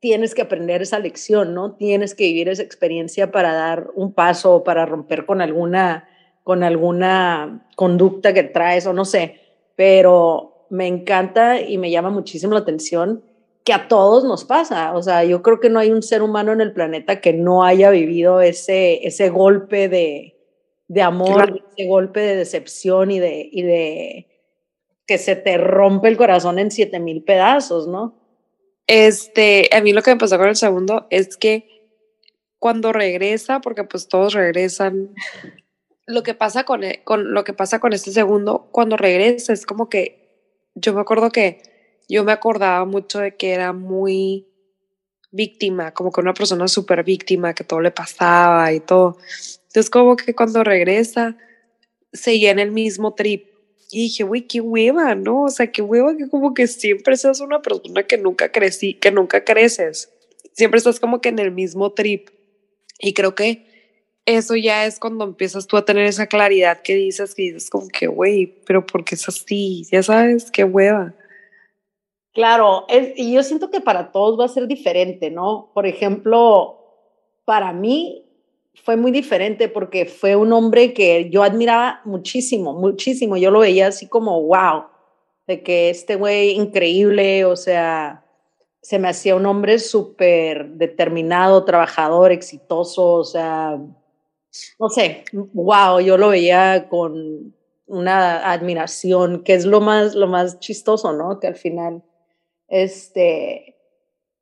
tienes 0.00 0.34
que 0.34 0.42
aprender 0.42 0.82
esa 0.82 0.98
lección, 0.98 1.54
¿no? 1.54 1.76
Tienes 1.76 2.14
que 2.14 2.24
vivir 2.24 2.48
esa 2.48 2.62
experiencia 2.62 3.30
para 3.30 3.52
dar 3.52 3.90
un 3.94 4.12
paso, 4.12 4.64
para 4.64 4.86
romper 4.86 5.26
con 5.26 5.40
alguna 5.40 6.08
con 6.42 6.64
alguna 6.64 7.68
conducta 7.76 8.32
que 8.32 8.42
traes 8.42 8.86
o 8.86 8.92
no 8.92 9.04
sé, 9.04 9.40
pero 9.76 10.66
me 10.70 10.86
encanta 10.86 11.60
y 11.60 11.78
me 11.78 11.90
llama 11.90 12.10
muchísimo 12.10 12.54
la 12.54 12.60
atención 12.60 13.22
que 13.62 13.72
a 13.72 13.88
todos 13.88 14.24
nos 14.24 14.44
pasa. 14.44 14.94
O 14.94 15.02
sea, 15.02 15.22
yo 15.22 15.42
creo 15.42 15.60
que 15.60 15.68
no 15.68 15.78
hay 15.78 15.90
un 15.90 16.02
ser 16.02 16.22
humano 16.22 16.52
en 16.52 16.60
el 16.60 16.72
planeta 16.72 17.20
que 17.20 17.34
no 17.34 17.62
haya 17.62 17.90
vivido 17.90 18.40
ese, 18.40 19.06
ese 19.06 19.28
golpe 19.28 19.88
de, 19.88 20.39
de 20.90 21.02
amor, 21.02 21.62
ese 21.70 21.86
golpe 21.86 22.18
de 22.18 22.34
decepción 22.34 23.12
y 23.12 23.20
de, 23.20 23.48
y 23.52 23.62
de 23.62 24.26
que 25.06 25.18
se 25.18 25.36
te 25.36 25.56
rompe 25.56 26.08
el 26.08 26.16
corazón 26.16 26.58
en 26.58 26.72
siete 26.72 26.98
mil 26.98 27.22
pedazos, 27.22 27.86
¿no? 27.86 28.18
Este, 28.88 29.70
a 29.72 29.80
mí 29.82 29.92
lo 29.92 30.02
que 30.02 30.10
me 30.10 30.18
pasó 30.18 30.36
con 30.36 30.48
el 30.48 30.56
segundo 30.56 31.06
es 31.10 31.36
que 31.36 31.68
cuando 32.58 32.92
regresa, 32.92 33.60
porque 33.60 33.84
pues 33.84 34.08
todos 34.08 34.34
regresan, 34.34 35.14
lo 36.08 36.24
que 36.24 36.34
pasa 36.34 36.64
con, 36.64 36.82
e, 36.82 37.04
con 37.04 37.34
lo 37.34 37.44
que 37.44 37.52
pasa 37.52 37.78
con 37.78 37.92
este 37.92 38.10
segundo, 38.10 38.68
cuando 38.72 38.96
regresa 38.96 39.52
es 39.52 39.66
como 39.66 39.88
que 39.88 40.50
yo 40.74 40.92
me 40.92 41.02
acuerdo 41.02 41.30
que 41.30 41.62
yo 42.08 42.24
me 42.24 42.32
acordaba 42.32 42.84
mucho 42.84 43.20
de 43.20 43.36
que 43.36 43.52
era 43.52 43.72
muy 43.72 44.48
víctima, 45.30 45.92
como 45.92 46.10
que 46.10 46.20
una 46.20 46.34
persona 46.34 46.68
súper 46.68 47.04
víctima, 47.04 47.54
que 47.54 47.64
todo 47.64 47.80
le 47.80 47.90
pasaba 47.90 48.72
y 48.72 48.80
todo. 48.80 49.18
Entonces 49.68 49.90
como 49.90 50.16
que 50.16 50.34
cuando 50.34 50.64
regresa, 50.64 51.36
seguía 52.12 52.50
en 52.50 52.58
el 52.58 52.72
mismo 52.72 53.14
trip. 53.14 53.46
Y 53.92 54.02
dije, 54.02 54.22
güey, 54.22 54.42
qué 54.46 54.60
hueva, 54.60 55.14
¿no? 55.14 55.44
O 55.44 55.48
sea, 55.48 55.72
qué 55.72 55.82
hueva 55.82 56.16
que 56.16 56.28
como 56.28 56.54
que 56.54 56.66
siempre 56.68 57.16
seas 57.16 57.40
una 57.40 57.60
persona 57.60 58.04
que 58.04 58.18
nunca 58.18 58.52
crecí, 58.52 58.94
que 58.94 59.10
nunca 59.10 59.44
creces. 59.44 60.10
Siempre 60.52 60.78
estás 60.78 61.00
como 61.00 61.20
que 61.20 61.28
en 61.28 61.40
el 61.40 61.50
mismo 61.50 61.92
trip. 61.92 62.28
Y 63.00 63.14
creo 63.14 63.34
que 63.34 63.66
eso 64.26 64.54
ya 64.54 64.86
es 64.86 65.00
cuando 65.00 65.24
empiezas 65.24 65.66
tú 65.66 65.76
a 65.76 65.84
tener 65.84 66.04
esa 66.06 66.26
claridad 66.26 66.82
que 66.82 66.94
dices, 66.94 67.34
que 67.34 67.42
dices 67.42 67.68
como 67.68 67.88
que, 67.88 68.06
güey, 68.06 68.62
pero 68.64 68.86
¿por 68.86 69.04
qué 69.04 69.16
es 69.16 69.28
así? 69.28 69.84
Ya 69.90 70.02
sabes, 70.02 70.50
qué 70.52 70.62
hueva. 70.62 71.14
Claro, 72.40 72.86
y 73.16 73.34
yo 73.34 73.42
siento 73.42 73.70
que 73.70 73.82
para 73.82 74.12
todos 74.12 74.40
va 74.40 74.46
a 74.46 74.48
ser 74.48 74.66
diferente, 74.66 75.30
¿no? 75.30 75.70
Por 75.74 75.86
ejemplo, 75.86 76.78
para 77.44 77.74
mí 77.74 78.24
fue 78.82 78.96
muy 78.96 79.12
diferente 79.12 79.68
porque 79.68 80.06
fue 80.06 80.36
un 80.36 80.50
hombre 80.54 80.94
que 80.94 81.28
yo 81.28 81.42
admiraba 81.42 82.00
muchísimo, 82.06 82.72
muchísimo. 82.72 83.36
Yo 83.36 83.50
lo 83.50 83.60
veía 83.60 83.88
así 83.88 84.08
como, 84.08 84.40
wow, 84.40 84.84
de 85.46 85.62
que 85.62 85.90
este 85.90 86.16
güey 86.16 86.52
increíble, 86.52 87.44
o 87.44 87.56
sea, 87.56 88.24
se 88.80 88.98
me 88.98 89.08
hacía 89.08 89.36
un 89.36 89.44
hombre 89.44 89.78
súper 89.78 90.70
determinado, 90.70 91.66
trabajador, 91.66 92.32
exitoso, 92.32 93.16
o 93.16 93.24
sea, 93.24 93.78
no 94.78 94.88
sé, 94.88 95.24
wow, 95.52 96.00
yo 96.00 96.16
lo 96.16 96.30
veía 96.30 96.88
con 96.88 97.54
una 97.84 98.50
admiración, 98.50 99.42
que 99.44 99.52
es 99.52 99.66
lo 99.66 99.82
más, 99.82 100.14
lo 100.14 100.26
más 100.26 100.58
chistoso, 100.58 101.12
¿no? 101.12 101.38
Que 101.38 101.46
al 101.46 101.56
final 101.56 102.02
este, 102.70 103.76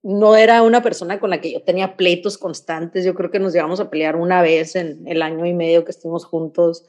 no 0.02 0.36
era 0.36 0.62
una 0.62 0.82
persona 0.82 1.18
con 1.18 1.30
la 1.30 1.40
que 1.40 1.52
yo 1.52 1.62
tenía 1.62 1.96
pleitos 1.96 2.38
constantes. 2.38 3.04
Yo 3.04 3.14
creo 3.14 3.30
que 3.30 3.40
nos 3.40 3.52
llevamos 3.52 3.80
a 3.80 3.90
pelear 3.90 4.14
una 4.14 4.42
vez 4.42 4.76
en 4.76 5.08
el 5.08 5.22
año 5.22 5.44
y 5.46 5.54
medio 5.54 5.84
que 5.84 5.90
estuvimos 5.90 6.24
juntos. 6.24 6.86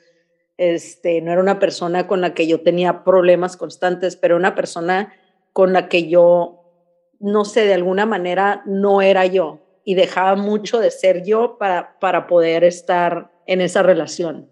Este, 0.58 1.22
no 1.22 1.32
era 1.32 1.42
una 1.42 1.58
persona 1.58 2.06
con 2.06 2.22
la 2.22 2.34
que 2.34 2.46
yo 2.46 2.62
tenía 2.62 3.04
problemas 3.04 3.58
constantes, 3.58 4.16
pero 4.18 4.36
una 4.36 4.54
persona 4.54 5.14
con 5.54 5.74
la 5.74 5.90
que 5.90 6.10
yo, 6.10 6.64
no 7.20 7.46
sé, 7.46 7.66
de 7.66 7.74
alguna 7.74 8.06
manera 8.06 8.62
no 8.66 9.02
era 9.02 9.26
yo 9.26 9.60
y 9.86 9.96
dejaba 9.96 10.36
mucho 10.36 10.80
de 10.80 10.92
ser 10.92 11.24
yo 11.24 11.58
para, 11.58 11.98
para 12.00 12.28
poder 12.28 12.64
estar 12.64 13.32
en 13.48 13.62
esa 13.62 13.82
relación. 13.82 14.52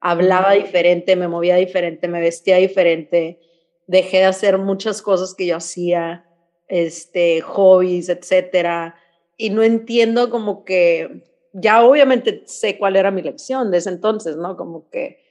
Hablaba 0.00 0.52
diferente, 0.52 1.16
me 1.16 1.28
movía 1.28 1.56
diferente, 1.56 2.08
me 2.08 2.20
vestía 2.20 2.56
diferente, 2.56 3.40
dejé 3.86 4.18
de 4.18 4.24
hacer 4.24 4.58
muchas 4.58 5.02
cosas 5.02 5.34
que 5.34 5.46
yo 5.46 5.56
hacía, 5.56 6.24
este, 6.68 7.40
hobbies, 7.40 8.08
etcétera, 8.08 8.96
y 9.36 9.50
no 9.50 9.62
entiendo 9.62 10.30
como 10.30 10.64
que, 10.64 11.24
ya 11.52 11.84
obviamente 11.84 12.42
sé 12.46 12.78
cuál 12.78 12.96
era 12.96 13.10
mi 13.10 13.22
lección 13.22 13.70
de 13.70 13.78
ese 13.78 13.90
entonces, 13.90 14.36
¿no? 14.36 14.56
Como 14.56 14.88
que, 14.90 15.22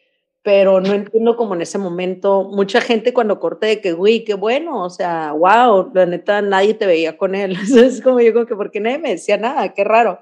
pero 0.42 0.82
no 0.82 0.94
entiendo 0.94 1.38
como 1.38 1.56
en 1.56 1.62
ese 1.62 1.78
momento, 1.78 2.44
mucha 2.44 2.82
gente 2.82 3.14
cuando 3.14 3.40
corté 3.40 3.80
que, 3.82 3.94
uy, 3.94 4.26
qué 4.26 4.34
bueno, 4.34 4.84
o 4.84 4.90
sea, 4.90 5.32
wow, 5.32 5.92
la 5.94 6.06
neta, 6.06 6.42
nadie 6.42 6.74
te 6.74 6.86
veía 6.86 7.18
con 7.18 7.34
él. 7.36 7.58
es 7.78 8.02
como 8.02 8.20
yo 8.20 8.34
como 8.34 8.46
que, 8.46 8.56
¿por 8.56 8.72
qué 8.72 8.80
nadie 8.80 9.00
me 9.00 9.12
decía 9.12 9.38
nada? 9.38 9.74
Qué 9.74 9.84
raro. 9.84 10.20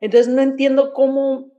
Entonces 0.00 0.32
no 0.32 0.42
entiendo 0.42 0.92
cómo 0.92 1.50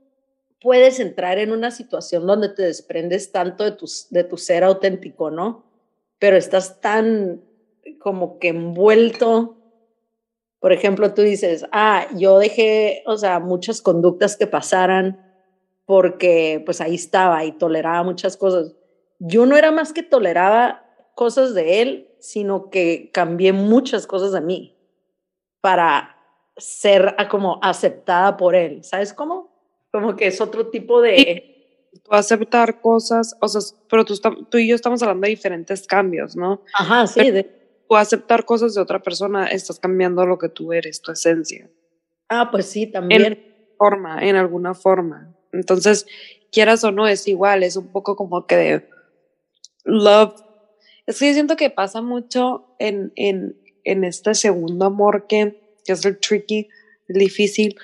puedes 0.62 0.98
entrar 0.98 1.38
en 1.38 1.52
una 1.52 1.70
situación 1.70 2.26
donde 2.26 2.48
te 2.48 2.62
desprendes 2.62 3.32
tanto 3.32 3.64
de 3.64 3.72
tu, 3.72 3.86
de 4.10 4.24
tu 4.24 4.36
ser 4.38 4.64
auténtico, 4.64 5.30
¿no? 5.30 5.65
Pero 6.18 6.36
estás 6.36 6.80
tan 6.80 7.42
como 8.00 8.38
que 8.38 8.48
envuelto. 8.48 9.56
Por 10.58 10.72
ejemplo, 10.72 11.14
tú 11.14 11.22
dices, 11.22 11.66
ah, 11.72 12.06
yo 12.16 12.38
dejé, 12.38 13.02
o 13.06 13.16
sea, 13.16 13.40
muchas 13.40 13.82
conductas 13.82 14.36
que 14.36 14.46
pasaran 14.46 15.22
porque 15.84 16.62
pues 16.64 16.80
ahí 16.80 16.96
estaba 16.96 17.44
y 17.44 17.52
toleraba 17.52 18.02
muchas 18.02 18.36
cosas. 18.36 18.74
Yo 19.18 19.46
no 19.46 19.56
era 19.56 19.70
más 19.70 19.92
que 19.92 20.02
toleraba 20.02 20.84
cosas 21.14 21.54
de 21.54 21.82
él, 21.82 22.10
sino 22.18 22.70
que 22.70 23.10
cambié 23.12 23.52
muchas 23.52 24.06
cosas 24.06 24.32
de 24.32 24.40
mí 24.40 24.76
para 25.60 26.16
ser 26.56 27.14
como 27.30 27.58
aceptada 27.62 28.36
por 28.36 28.54
él. 28.54 28.82
¿Sabes 28.82 29.12
cómo? 29.12 29.54
Como 29.92 30.16
que 30.16 30.26
es 30.26 30.40
otro 30.40 30.68
tipo 30.68 31.00
de 31.00 31.55
tú 31.98 32.12
aceptar 32.12 32.80
cosas, 32.80 33.36
o 33.40 33.48
sea, 33.48 33.60
pero 33.88 34.04
tú, 34.04 34.14
tú, 34.50 34.58
y 34.58 34.68
yo 34.68 34.74
estamos 34.74 35.02
hablando 35.02 35.26
de 35.26 35.30
diferentes 35.30 35.86
cambios, 35.86 36.36
¿no? 36.36 36.62
Ajá, 36.74 37.06
sí. 37.06 37.30
de... 37.30 37.44
Tú 37.88 37.96
aceptar 37.96 38.44
cosas 38.44 38.74
de 38.74 38.80
otra 38.80 39.00
persona, 39.00 39.46
estás 39.46 39.78
cambiando 39.78 40.26
lo 40.26 40.38
que 40.38 40.48
tú 40.48 40.72
eres, 40.72 41.00
tu 41.00 41.12
esencia. 41.12 41.70
Ah, 42.28 42.50
pues 42.50 42.66
sí, 42.66 42.88
también. 42.88 43.24
En 43.24 43.38
forma, 43.78 44.18
en 44.26 44.34
alguna 44.34 44.74
forma. 44.74 45.36
Entonces, 45.52 46.04
quieras 46.50 46.82
o 46.82 46.90
no, 46.90 47.06
es 47.06 47.28
igual, 47.28 47.62
es 47.62 47.76
un 47.76 47.92
poco 47.92 48.16
como 48.16 48.46
que 48.46 48.56
de 48.56 48.88
love. 49.84 50.34
Es 51.06 51.20
que 51.20 51.28
yo 51.28 51.34
siento 51.34 51.54
que 51.54 51.70
pasa 51.70 52.02
mucho 52.02 52.74
en, 52.80 53.12
en, 53.14 53.56
en 53.84 54.02
este 54.02 54.34
segundo 54.34 54.86
amor 54.86 55.26
que, 55.28 55.78
que 55.84 55.92
es 55.92 56.04
el 56.04 56.18
tricky, 56.18 56.68
el 57.06 57.18
difícil, 57.18 57.76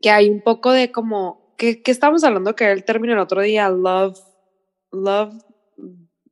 que 0.00 0.10
hay 0.10 0.30
un 0.30 0.40
poco 0.40 0.70
de 0.70 0.92
como 0.92 1.41
¿qué, 1.56 1.82
qué 1.82 1.90
estamos 1.90 2.24
hablando? 2.24 2.54
Que 2.54 2.70
el 2.70 2.84
término 2.84 3.12
el 3.12 3.18
otro 3.18 3.40
día, 3.42 3.68
love, 3.68 4.18
love 4.90 5.34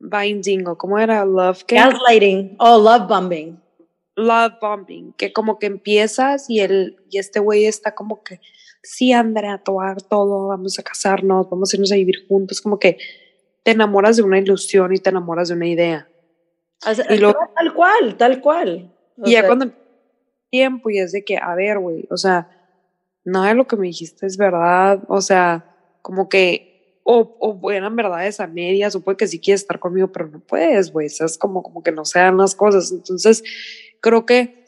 binding, 0.00 0.66
o 0.66 0.76
cómo 0.76 0.98
era, 0.98 1.24
love, 1.24 1.62
¿qué? 1.64 1.76
Gaslighting, 1.76 2.56
oh, 2.58 2.78
love 2.78 3.06
bombing. 3.08 3.60
Love 4.16 4.54
bombing, 4.60 5.12
que 5.14 5.32
como 5.32 5.58
que 5.58 5.66
empiezas 5.66 6.50
y, 6.50 6.60
el, 6.60 6.96
y 7.10 7.18
este 7.18 7.40
güey 7.40 7.66
está 7.66 7.94
como 7.94 8.22
que, 8.22 8.40
sí, 8.82 9.12
Andrea, 9.12 9.58
tomar 9.58 10.02
todo, 10.02 10.48
vamos 10.48 10.78
a 10.78 10.82
casarnos, 10.82 11.48
vamos 11.48 11.72
a 11.72 11.76
irnos 11.76 11.92
a 11.92 11.96
vivir 11.96 12.26
juntos, 12.28 12.60
como 12.60 12.78
que 12.78 12.98
te 13.62 13.70
enamoras 13.70 14.16
de 14.16 14.22
una 14.22 14.38
ilusión 14.38 14.94
y 14.94 14.98
te 14.98 15.10
enamoras 15.10 15.48
de 15.48 15.54
una 15.54 15.68
idea. 15.68 16.08
y 17.08 17.16
lo, 17.18 17.34
tal 17.54 17.74
cual, 17.74 18.16
tal 18.16 18.40
cual. 18.40 18.92
y 19.24 19.32
ya 19.32 19.46
cuando 19.46 19.70
tiempo 20.50 20.90
y 20.90 20.98
es 20.98 21.12
de 21.12 21.24
que, 21.24 21.36
a 21.36 21.54
ver, 21.54 21.78
güey, 21.78 22.06
o 22.10 22.16
sea, 22.16 22.48
nada 23.24 23.48
de 23.48 23.54
lo 23.54 23.66
que 23.66 23.76
me 23.76 23.86
dijiste 23.86 24.26
es 24.26 24.36
verdad, 24.36 25.02
o 25.08 25.20
sea, 25.20 25.76
como 26.02 26.28
que, 26.28 27.00
o, 27.04 27.36
o 27.40 27.70
eran 27.70 27.96
verdades 27.96 28.40
a 28.40 28.46
medias, 28.46 28.94
o 28.94 29.02
puede 29.02 29.16
que 29.16 29.26
sí 29.26 29.40
quieres 29.40 29.62
estar 29.62 29.78
conmigo, 29.78 30.12
pero 30.12 30.28
no 30.28 30.40
puedes, 30.40 30.92
güey, 30.92 31.06
es 31.06 31.38
como, 31.38 31.62
como 31.62 31.82
que 31.82 31.92
no 31.92 32.04
sean 32.04 32.36
las 32.36 32.54
cosas. 32.54 32.92
Entonces, 32.92 33.42
creo 34.00 34.26
que 34.26 34.64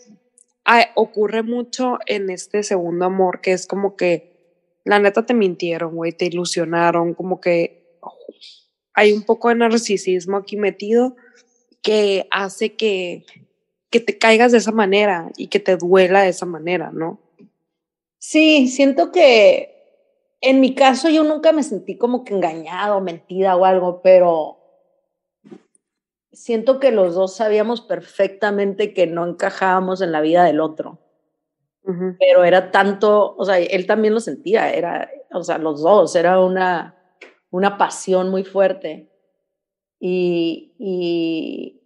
ocurre 0.95 1.43
mucho 1.43 1.99
en 2.07 2.31
este 2.31 2.63
segundo 2.63 3.05
amor, 3.05 3.41
que 3.41 3.53
es 3.53 3.67
como 3.67 3.97
que, 3.97 4.33
la 4.85 4.99
neta 4.99 5.25
te 5.25 5.35
mintieron, 5.35 5.95
güey, 5.95 6.13
te 6.13 6.27
ilusionaron, 6.27 7.15
como 7.15 7.41
que 7.41 8.01
hay 8.95 9.13
un 9.13 9.23
poco 9.23 9.49
de 9.49 9.55
narcisismo 9.55 10.37
aquí 10.37 10.57
metido 10.57 11.17
que 11.83 12.27
hace 12.31 12.75
que, 12.75 13.25
que 13.91 14.01
te 14.01 14.19
caigas 14.19 14.53
de 14.53 14.59
esa 14.59 14.73
manera 14.73 15.31
y 15.37 15.49
que 15.49 15.61
te 15.61 15.77
duela 15.77 16.23
de 16.23 16.31
esa 16.31 16.47
manera, 16.47 16.91
¿no? 16.93 17.21
Sí, 18.25 18.69
siento 18.69 19.11
que 19.11 19.75
en 20.41 20.61
mi 20.61 20.77
caso 20.77 21.09
yo 21.11 21.25
nunca 21.25 21.51
me 21.51 21.65
sentí 21.65 21.99
como 21.99 22.23
que 22.23 22.33
engañado, 22.33 23.01
mentida 23.01 23.57
o 23.57 23.65
algo, 23.65 24.01
pero 24.01 24.61
siento 26.31 26.79
que 26.79 26.93
los 26.93 27.17
dos 27.17 27.35
sabíamos 27.35 27.81
perfectamente 27.81 28.95
que 28.95 29.09
no 29.09 29.27
encajábamos 29.27 30.03
en 30.03 30.13
la 30.13 30.21
vida 30.21 30.45
del 30.45 30.61
otro. 30.61 31.01
Pero 32.21 32.45
era 32.45 32.71
tanto, 32.71 33.35
o 33.37 33.45
sea, 33.45 33.59
él 33.59 33.89
también 33.89 34.15
lo 34.15 34.21
sentía, 34.21 34.73
era, 34.73 35.11
o 35.33 35.43
sea, 35.43 35.59
los 35.59 35.83
dos, 35.83 36.15
era 36.15 36.39
una, 36.39 36.95
una 37.51 37.77
pasión 37.77 38.31
muy 38.31 38.45
fuerte. 38.45 39.11
Y, 39.99 40.77
y 40.79 41.82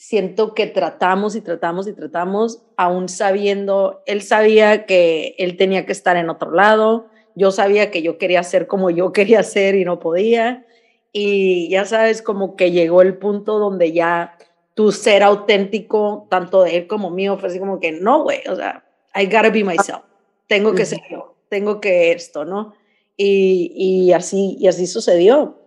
siento 0.00 0.54
que 0.54 0.66
tratamos 0.66 1.36
y 1.36 1.42
tratamos 1.42 1.86
y 1.86 1.92
tratamos, 1.92 2.62
aún 2.78 3.10
sabiendo, 3.10 4.02
él 4.06 4.22
sabía 4.22 4.86
que 4.86 5.34
él 5.36 5.58
tenía 5.58 5.84
que 5.84 5.92
estar 5.92 6.16
en 6.16 6.30
otro 6.30 6.52
lado, 6.52 7.08
yo 7.34 7.50
sabía 7.50 7.90
que 7.90 8.00
yo 8.00 8.16
quería 8.16 8.42
ser 8.42 8.66
como 8.66 8.88
yo 8.88 9.12
quería 9.12 9.42
ser 9.42 9.74
y 9.74 9.84
no 9.84 10.00
podía. 10.00 10.64
Y 11.12 11.68
ya 11.68 11.84
sabes, 11.84 12.22
como 12.22 12.56
que 12.56 12.70
llegó 12.70 13.02
el 13.02 13.18
punto 13.18 13.58
donde 13.58 13.92
ya 13.92 14.38
tu 14.72 14.90
ser 14.90 15.22
auténtico, 15.22 16.26
tanto 16.30 16.62
de 16.62 16.78
él 16.78 16.86
como 16.86 17.10
mío, 17.10 17.36
fue 17.36 17.50
así 17.50 17.58
como 17.58 17.78
que, 17.78 17.92
no, 17.92 18.22
güey, 18.22 18.40
o 18.48 18.56
sea, 18.56 18.86
I 19.14 19.26
gotta 19.26 19.50
be 19.50 19.64
myself, 19.64 20.00
tengo 20.46 20.74
que 20.74 20.86
ser 20.86 21.00
yo, 21.10 21.34
tengo 21.50 21.78
que 21.78 22.12
esto, 22.12 22.46
¿no? 22.46 22.72
Y, 23.18 23.70
y, 23.76 24.12
así, 24.14 24.56
y 24.58 24.66
así 24.66 24.86
sucedió. 24.86 25.58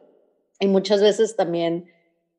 Y 0.59 0.67
muchas 0.67 1.03
veces 1.03 1.35
también 1.35 1.92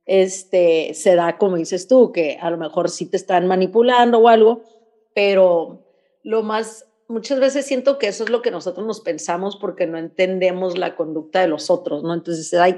este, 0.07 0.93
se 0.95 1.15
da, 1.15 1.39
como 1.39 1.57
dices 1.57 1.89
tú, 1.89 2.13
que 2.13 2.39
a 2.41 2.51
lo 2.51 2.59
mejor 2.59 2.91
sí 2.91 3.07
te 3.07 3.17
están 3.17 3.47
manipulando 3.47 4.19
o 4.19 4.29
algo, 4.29 4.63
pero 5.15 5.85
lo 6.23 6.43
más, 6.43 6.87
muchas 7.09 7.41
veces 7.41 7.67
siento 7.67 7.99
que 7.99 8.09
eso 8.09 8.25
es 8.25 8.31
lo 8.31 8.43
que 8.43 8.51
nosotros 8.51 8.87
nos 8.87 9.01
pensamos 9.01 9.57
porque 9.57 9.87
no 9.87 9.99
entendemos 9.99 10.77
la 10.77 10.97
conducta 10.97 11.41
de 11.41 11.49
los 11.49 11.71
otros, 11.71 12.03
¿no? 12.03 12.13
Entonces, 12.13 12.53
hay, 12.55 12.77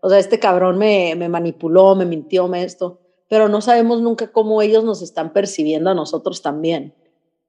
o 0.00 0.08
sea, 0.08 0.18
este 0.18 0.38
cabrón 0.38 0.78
me, 0.78 1.14
me 1.16 1.28
manipuló, 1.28 1.94
me 1.94 2.04
mintió, 2.04 2.48
me 2.48 2.62
esto, 2.62 3.00
pero 3.28 3.48
no 3.48 3.60
sabemos 3.60 4.00
nunca 4.00 4.32
cómo 4.32 4.62
ellos 4.62 4.84
nos 4.84 5.02
están 5.02 5.32
percibiendo 5.32 5.90
a 5.90 5.94
nosotros 5.94 6.42
también. 6.42 6.94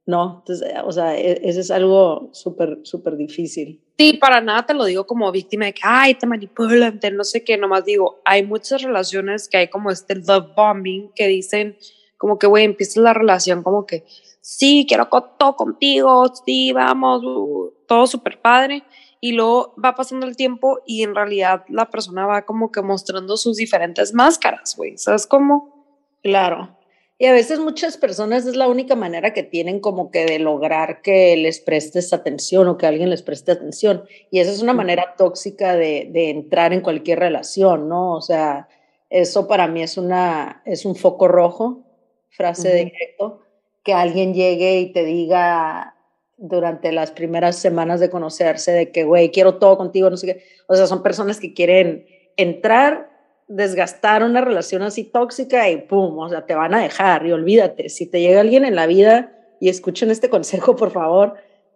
¿No? 0.09 0.39
Entonces, 0.39 0.73
o 0.83 0.91
sea, 0.91 1.15
e, 1.15 1.39
eso 1.43 1.59
es 1.59 1.69
algo 1.69 2.29
súper, 2.33 2.79
súper 2.81 3.15
difícil. 3.15 3.79
Sí, 3.95 4.13
para 4.13 4.41
nada 4.41 4.65
te 4.65 4.73
lo 4.73 4.85
digo 4.85 5.05
como 5.05 5.31
víctima 5.31 5.65
de 5.65 5.73
que, 5.73 5.81
ay, 5.83 6.15
te 6.15 6.25
manipulan, 6.25 6.99
te 6.99 7.11
no 7.11 7.23
sé 7.23 7.43
qué, 7.43 7.57
nomás 7.57 7.85
digo, 7.85 8.19
hay 8.25 8.43
muchas 8.43 8.81
relaciones 8.81 9.47
que 9.47 9.57
hay 9.57 9.67
como 9.67 9.91
este 9.91 10.15
love 10.15 10.55
bombing 10.55 11.11
que 11.13 11.27
dicen 11.27 11.77
como 12.17 12.39
que, 12.39 12.47
güey, 12.47 12.65
empieza 12.65 12.99
la 13.01 13.13
relación 13.13 13.61
como 13.61 13.85
que, 13.85 14.03
sí, 14.41 14.83
quiero 14.87 15.07
todo 15.37 15.55
contigo, 15.55 16.25
sí, 16.43 16.71
vamos, 16.71 17.23
uh, 17.23 17.71
todo 17.87 18.07
súper 18.07 18.41
padre. 18.41 18.83
Y 19.21 19.33
luego 19.33 19.75
va 19.83 19.93
pasando 19.93 20.25
el 20.25 20.35
tiempo 20.35 20.79
y 20.87 21.03
en 21.03 21.13
realidad 21.13 21.65
la 21.67 21.89
persona 21.89 22.25
va 22.25 22.45
como 22.45 22.71
que 22.71 22.81
mostrando 22.81 23.37
sus 23.37 23.57
diferentes 23.57 24.13
máscaras, 24.13 24.75
güey. 24.75 24.97
¿Sabes 24.97 25.27
cómo? 25.27 25.85
Claro. 26.23 26.78
Y 27.21 27.25
a 27.25 27.33
veces 27.33 27.59
muchas 27.59 27.97
personas 27.97 28.45
es 28.45 28.55
la 28.55 28.69
única 28.69 28.95
manera 28.95 29.33
que 29.33 29.43
tienen 29.43 29.81
como 29.81 30.09
que 30.09 30.25
de 30.25 30.39
lograr 30.39 31.01
que 31.01 31.35
les 31.35 31.59
prestes 31.59 32.13
atención 32.13 32.69
o 32.69 32.77
que 32.77 32.87
alguien 32.87 33.09
les 33.09 33.23
preste 33.23 33.51
atención. 33.51 34.05
Y 34.31 34.39
esa 34.39 34.51
es 34.51 34.61
una 34.61 34.73
manera 34.73 35.15
tóxica 35.17 35.75
de, 35.75 36.07
de 36.13 36.29
entrar 36.29 36.71
en 36.71 36.79
cualquier 36.79 37.19
relación, 37.19 37.89
¿no? 37.89 38.13
O 38.13 38.21
sea, 38.21 38.69
eso 39.09 39.49
para 39.49 39.67
mí 39.67 39.83
es, 39.83 39.97
una, 39.97 40.61
es 40.65 40.85
un 40.85 40.95
foco 40.95 41.27
rojo, 41.27 41.83
frase 42.29 42.69
de 42.69 42.85
directo, 42.85 43.41
que 43.83 43.91
alguien 43.91 44.33
llegue 44.33 44.79
y 44.79 44.93
te 44.93 45.03
diga 45.03 45.95
durante 46.37 46.93
las 46.93 47.11
primeras 47.11 47.57
semanas 47.57 47.99
de 47.99 48.09
conocerse 48.09 48.71
de 48.71 48.91
que, 48.93 49.03
güey, 49.03 49.29
quiero 49.31 49.57
todo 49.57 49.77
contigo, 49.77 50.09
no 50.09 50.15
sé 50.15 50.25
qué. 50.25 50.43
O 50.69 50.75
sea, 50.75 50.87
son 50.87 51.03
personas 51.03 51.41
que 51.41 51.53
quieren 51.53 52.05
entrar 52.37 53.09
desgastar 53.49 54.23
una 54.23 54.41
relación 54.41 54.83
así 54.83 55.03
tóxica 55.03 55.69
y 55.69 55.77
pum, 55.77 56.17
o 56.19 56.29
sea, 56.29 56.45
te 56.45 56.53
van 56.53 56.73
a 56.75 56.81
dejar 56.81 57.25
y 57.25 57.31
olvídate. 57.31 57.89
Si 57.89 58.05
te 58.05 58.21
llega 58.21 58.39
alguien 58.39 58.63
en 58.63 58.75
la 58.75 58.87
vida 58.87 59.33
y 59.59 59.67
escuchen 59.69 60.11
este 60.11 60.29
consejo, 60.35 60.75
por 60.75 60.91
favor, 60.91 61.33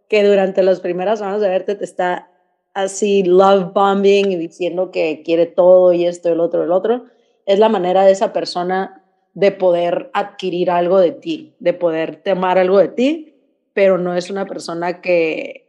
que 0.07 0.23
durante 0.23 0.63
las 0.63 0.79
primeras 0.79 1.19
semanas 1.19 1.41
de 1.41 1.49
verte 1.49 1.75
te 1.75 1.83
está 1.83 2.29
así 2.73 3.23
love 3.23 3.73
bombing 3.73 4.31
y 4.31 4.35
diciendo 4.35 4.91
que 4.91 5.23
quiere 5.25 5.47
todo 5.47 5.93
y 5.93 6.05
esto, 6.05 6.29
el 6.29 6.39
otro, 6.39 6.63
el 6.63 6.71
otro, 6.71 7.05
es 7.45 7.59
la 7.59 7.69
manera 7.69 8.05
de 8.05 8.11
esa 8.11 8.31
persona 8.33 9.03
de 9.33 9.51
poder 9.51 10.11
adquirir 10.13 10.69
algo 10.69 10.99
de 10.99 11.11
ti, 11.11 11.55
de 11.59 11.73
poder 11.73 12.17
tomar 12.17 12.59
algo 12.59 12.77
de 12.77 12.89
ti, 12.89 13.35
pero 13.73 13.97
no 13.97 14.15
es 14.15 14.29
una 14.29 14.45
persona 14.45 15.01
que 15.01 15.62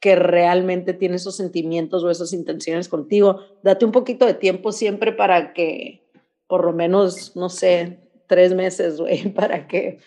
que 0.00 0.14
realmente 0.14 0.94
tiene 0.94 1.16
esos 1.16 1.36
sentimientos 1.36 2.04
o 2.04 2.10
esas 2.10 2.32
intenciones 2.32 2.88
contigo. 2.88 3.40
Date 3.62 3.84
un 3.84 3.92
poquito 3.92 4.26
de 4.26 4.34
tiempo 4.34 4.72
siempre 4.72 5.12
para 5.12 5.52
que, 5.52 6.08
por 6.46 6.64
lo 6.64 6.72
menos, 6.72 7.34
no 7.36 7.48
sé, 7.48 7.98
tres 8.26 8.54
meses, 8.54 9.00
güey, 9.00 9.28
para 9.34 9.66
que 9.66 9.98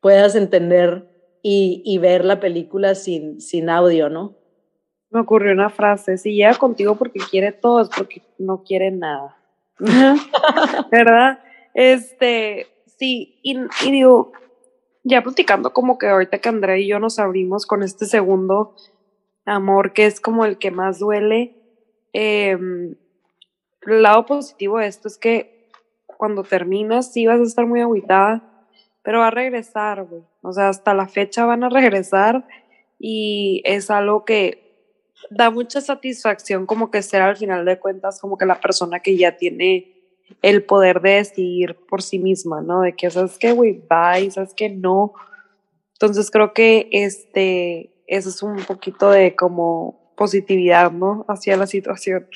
puedas 0.00 0.34
entender 0.34 1.08
y, 1.42 1.82
y, 1.84 1.98
ver 1.98 2.24
la 2.24 2.40
película 2.40 2.96
sin, 2.96 3.40
sin 3.40 3.70
audio, 3.70 4.08
¿no? 4.08 4.34
Me 5.10 5.20
ocurrió 5.20 5.52
una 5.52 5.70
frase, 5.70 6.18
si 6.18 6.34
llega 6.34 6.54
contigo 6.54 6.96
porque 6.96 7.20
quiere 7.30 7.52
todo, 7.52 7.80
es 7.82 7.88
porque 7.88 8.22
no 8.38 8.64
quiere 8.64 8.90
nada. 8.90 9.36
¿Verdad? 10.90 11.38
Este, 11.72 12.66
sí, 12.98 13.38
y, 13.42 13.58
y 13.84 13.90
digo, 13.92 14.32
ya 15.04 15.22
platicando 15.22 15.72
como 15.72 15.98
que 15.98 16.08
ahorita 16.08 16.38
que 16.38 16.48
Andrea 16.48 16.78
y 16.78 16.88
yo 16.88 16.98
nos 16.98 17.20
abrimos 17.20 17.64
con 17.64 17.84
este 17.84 18.06
segundo 18.06 18.74
amor 19.46 19.92
que 19.92 20.06
es 20.06 20.20
como 20.20 20.44
el 20.44 20.58
que 20.58 20.70
más 20.70 20.98
duele. 20.98 21.54
Em, 22.12 22.96
el 23.86 24.02
lado 24.02 24.26
positivo 24.26 24.78
de 24.78 24.86
esto 24.86 25.08
es 25.08 25.16
que 25.16 25.70
cuando 26.06 26.42
terminas 26.42 27.12
sí 27.12 27.26
vas 27.26 27.40
a 27.40 27.44
estar 27.44 27.66
muy 27.66 27.80
aguitada, 27.80 28.42
pero 29.02 29.20
va 29.20 29.28
a 29.28 29.30
regresar, 29.30 30.04
güey. 30.04 30.22
O 30.42 30.52
sea, 30.52 30.68
hasta 30.68 30.94
la 30.94 31.08
fecha 31.08 31.46
van 31.46 31.62
a 31.62 31.68
regresar 31.68 32.46
y 32.98 33.62
es 33.64 33.90
algo 33.90 34.24
que 34.24 34.66
da 35.30 35.50
mucha 35.50 35.80
satisfacción 35.80 36.66
como 36.66 36.90
que 36.90 37.02
ser 37.02 37.22
al 37.22 37.36
final 37.36 37.64
de 37.64 37.78
cuentas 37.78 38.20
como 38.20 38.36
que 38.36 38.46
la 38.46 38.60
persona 38.60 39.00
que 39.00 39.16
ya 39.16 39.36
tiene 39.36 39.92
el 40.42 40.64
poder 40.64 41.00
de 41.00 41.10
decidir 41.10 41.76
por 41.88 42.02
sí 42.02 42.18
misma, 42.18 42.60
¿no? 42.60 42.80
De 42.80 42.94
que, 42.94 43.10
¿sabes 43.10 43.38
qué, 43.38 43.52
güey? 43.52 43.82
Bye, 43.88 44.30
¿sabes 44.30 44.54
qué? 44.54 44.68
No. 44.70 45.14
Entonces 45.92 46.30
creo 46.30 46.52
que 46.52 46.88
este, 46.90 47.95
eso 48.06 48.28
es 48.28 48.42
un 48.42 48.56
poquito 48.64 49.10
de 49.10 49.34
como 49.34 50.12
positividad, 50.16 50.92
¿no? 50.92 51.24
Hacia 51.28 51.56
la 51.56 51.66
situación. 51.66 52.28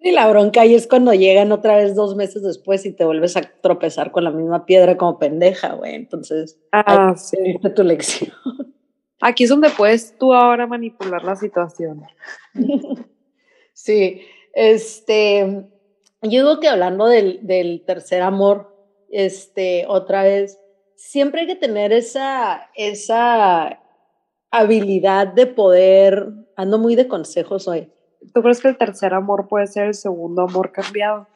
Y 0.00 0.12
la 0.12 0.28
bronca 0.28 0.60
ahí 0.60 0.74
es 0.74 0.86
cuando 0.86 1.12
llegan 1.12 1.50
otra 1.50 1.76
vez 1.76 1.96
dos 1.96 2.14
meses 2.14 2.42
después 2.42 2.86
y 2.86 2.92
te 2.92 3.04
vuelves 3.04 3.36
a 3.36 3.42
tropezar 3.42 4.12
con 4.12 4.22
la 4.24 4.30
misma 4.30 4.64
piedra 4.64 4.96
como 4.96 5.18
pendeja, 5.18 5.74
güey. 5.74 5.94
Entonces, 5.94 6.58
ah, 6.72 7.14
sí. 7.16 7.58
tu 7.74 7.82
lección. 7.82 8.32
Aquí 9.20 9.44
es 9.44 9.50
donde 9.50 9.70
puedes 9.70 10.16
tú 10.16 10.32
ahora 10.32 10.68
manipular 10.68 11.24
la 11.24 11.34
situación. 11.34 12.04
sí, 13.72 14.22
este, 14.52 15.66
yo 16.22 16.30
digo 16.30 16.60
que 16.60 16.68
hablando 16.68 17.06
del, 17.06 17.40
del 17.42 17.82
tercer 17.84 18.22
amor, 18.22 18.76
este, 19.10 19.84
otra 19.88 20.22
vez, 20.22 20.60
siempre 20.94 21.40
hay 21.40 21.46
que 21.48 21.56
tener 21.56 21.92
esa, 21.92 22.70
esa 22.76 23.80
habilidad 24.50 25.28
de 25.28 25.46
poder, 25.46 26.28
ando 26.56 26.78
muy 26.78 26.94
de 26.94 27.08
consejos 27.08 27.68
hoy. 27.68 27.90
¿Tú 28.34 28.42
crees 28.42 28.60
que 28.60 28.68
el 28.68 28.78
tercer 28.78 29.14
amor 29.14 29.48
puede 29.48 29.66
ser 29.66 29.86
el 29.86 29.94
segundo 29.94 30.42
amor 30.42 30.72
cambiado? 30.72 31.26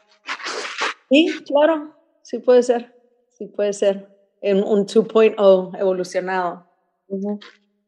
Sí, 1.08 1.28
claro, 1.46 1.94
sí 2.22 2.38
puede 2.38 2.62
ser, 2.62 2.94
sí 3.30 3.46
puede 3.46 3.72
ser, 3.72 4.08
en 4.40 4.64
un 4.64 4.86
2.0 4.86 5.78
evolucionado. 5.78 6.66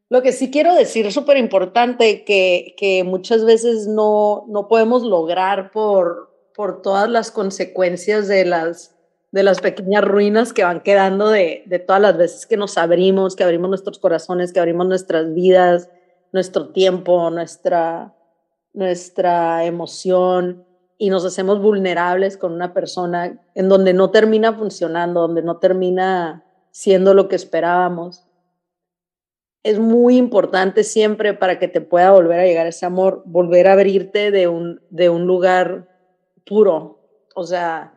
Lo 0.09 0.21
que 0.21 0.31
sí 0.31 0.51
quiero 0.51 0.75
decir, 0.75 1.11
súper 1.11 1.37
importante, 1.37 2.23
que, 2.23 2.75
que 2.77 3.03
muchas 3.03 3.43
veces 3.43 3.87
no, 3.87 4.45
no 4.47 4.67
podemos 4.67 5.03
lograr 5.03 5.71
por, 5.71 6.29
por 6.55 6.81
todas 6.81 7.09
las 7.09 7.31
consecuencias 7.31 8.27
de 8.27 8.45
las 8.45 8.94
de 9.35 9.43
las 9.43 9.59
pequeñas 9.59 10.01
ruinas 10.01 10.53
que 10.53 10.63
van 10.63 10.79
quedando 10.79 11.27
de, 11.27 11.63
de, 11.65 11.79
todas 11.79 12.01
las 12.01 12.15
veces 12.15 12.45
que 12.45 12.55
nos 12.55 12.77
abrimos, 12.77 13.35
que 13.35 13.43
abrimos 13.43 13.67
nuestros 13.67 13.99
corazones, 13.99 14.53
que 14.53 14.61
abrimos 14.61 14.87
nuestras 14.87 15.33
vidas, 15.33 15.89
nuestro 16.31 16.69
tiempo, 16.69 17.29
nuestra, 17.29 18.15
nuestra 18.71 19.65
emoción 19.65 20.63
y 20.97 21.09
nos 21.09 21.25
hacemos 21.25 21.61
vulnerables 21.61 22.37
con 22.37 22.53
una 22.53 22.73
persona 22.73 23.37
en 23.55 23.67
donde 23.67 23.93
no 23.93 24.09
termina 24.09 24.53
funcionando, 24.53 25.19
donde 25.19 25.41
no 25.41 25.57
termina 25.57 26.45
siendo 26.71 27.13
lo 27.13 27.27
que 27.27 27.35
esperábamos. 27.35 28.25
Es 29.63 29.79
muy 29.79 30.15
importante 30.15 30.85
siempre 30.85 31.33
para 31.33 31.59
que 31.59 31.67
te 31.67 31.81
pueda 31.81 32.11
volver 32.11 32.39
a 32.39 32.45
llegar 32.45 32.67
ese 32.67 32.85
amor, 32.85 33.21
volver 33.25 33.67
a 33.67 33.73
abrirte 33.73 34.31
de 34.31 34.47
un, 34.47 34.79
de 34.91 35.09
un 35.09 35.27
lugar 35.27 35.89
puro, 36.45 37.01
o 37.35 37.43
sea, 37.43 37.94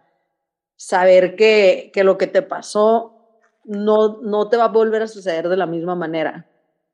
saber 0.78 1.34
que, 1.34 1.90
que, 1.92 2.04
lo 2.04 2.16
que 2.16 2.28
te 2.28 2.40
pasó 2.40 3.12
no, 3.64 4.22
no 4.22 4.48
te 4.48 4.56
va 4.56 4.64
a 4.64 4.68
volver 4.68 5.02
a 5.02 5.08
suceder 5.08 5.48
de 5.48 5.56
la 5.56 5.66
misma 5.66 5.94
manera. 5.94 6.46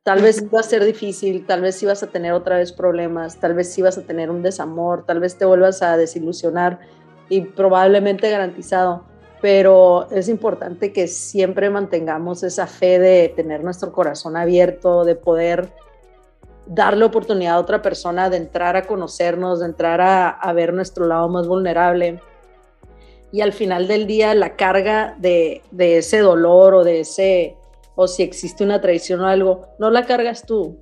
Tal 0.02 0.22
vez 0.22 0.44
va 0.52 0.60
a 0.60 0.64
ser 0.64 0.84
difícil, 0.84 1.46
tal 1.46 1.60
vez 1.60 1.82
vas 1.84 2.02
a 2.02 2.08
tener 2.08 2.32
otra 2.32 2.56
vez 2.56 2.72
problemas, 2.72 3.38
tal 3.38 3.54
vez 3.54 3.78
vas 3.80 3.96
a 3.98 4.02
tener 4.02 4.30
un 4.30 4.42
desamor, 4.42 5.04
tal 5.06 5.20
vez 5.20 5.36
te 5.36 5.44
vuelvas 5.44 5.82
a 5.82 5.96
desilusionar 5.96 6.80
y 7.28 7.42
probablemente 7.42 8.30
garantizado, 8.30 9.04
pero 9.40 10.08
es 10.10 10.28
importante 10.28 10.92
que 10.92 11.06
siempre 11.06 11.68
mantengamos 11.68 12.42
esa 12.42 12.66
fe 12.66 12.98
de 12.98 13.32
tener 13.36 13.62
nuestro 13.62 13.92
corazón 13.92 14.36
abierto, 14.36 15.04
de 15.04 15.14
poder 15.14 15.72
darle 16.66 17.04
oportunidad 17.04 17.56
a 17.56 17.60
otra 17.60 17.82
persona 17.82 18.30
de 18.30 18.38
entrar 18.38 18.76
a 18.76 18.86
conocernos, 18.86 19.60
de 19.60 19.66
entrar 19.66 20.00
a, 20.00 20.30
a 20.30 20.52
ver 20.54 20.72
nuestro 20.72 21.06
lado 21.06 21.28
más 21.28 21.46
vulnerable 21.46 22.20
y 23.34 23.40
al 23.40 23.52
final 23.52 23.88
del 23.88 24.06
día 24.06 24.32
la 24.32 24.54
carga 24.54 25.16
de, 25.18 25.60
de, 25.72 25.98
ese 25.98 26.20
dolor 26.20 26.72
o 26.72 26.84
de 26.84 27.00
ese, 27.00 27.56
o 27.96 28.06
si 28.06 28.22
existe 28.22 28.62
una 28.62 28.80
traición 28.80 29.22
o 29.22 29.26
algo, 29.26 29.66
no 29.80 29.90
la 29.90 30.06
cargas 30.06 30.46
tú, 30.46 30.78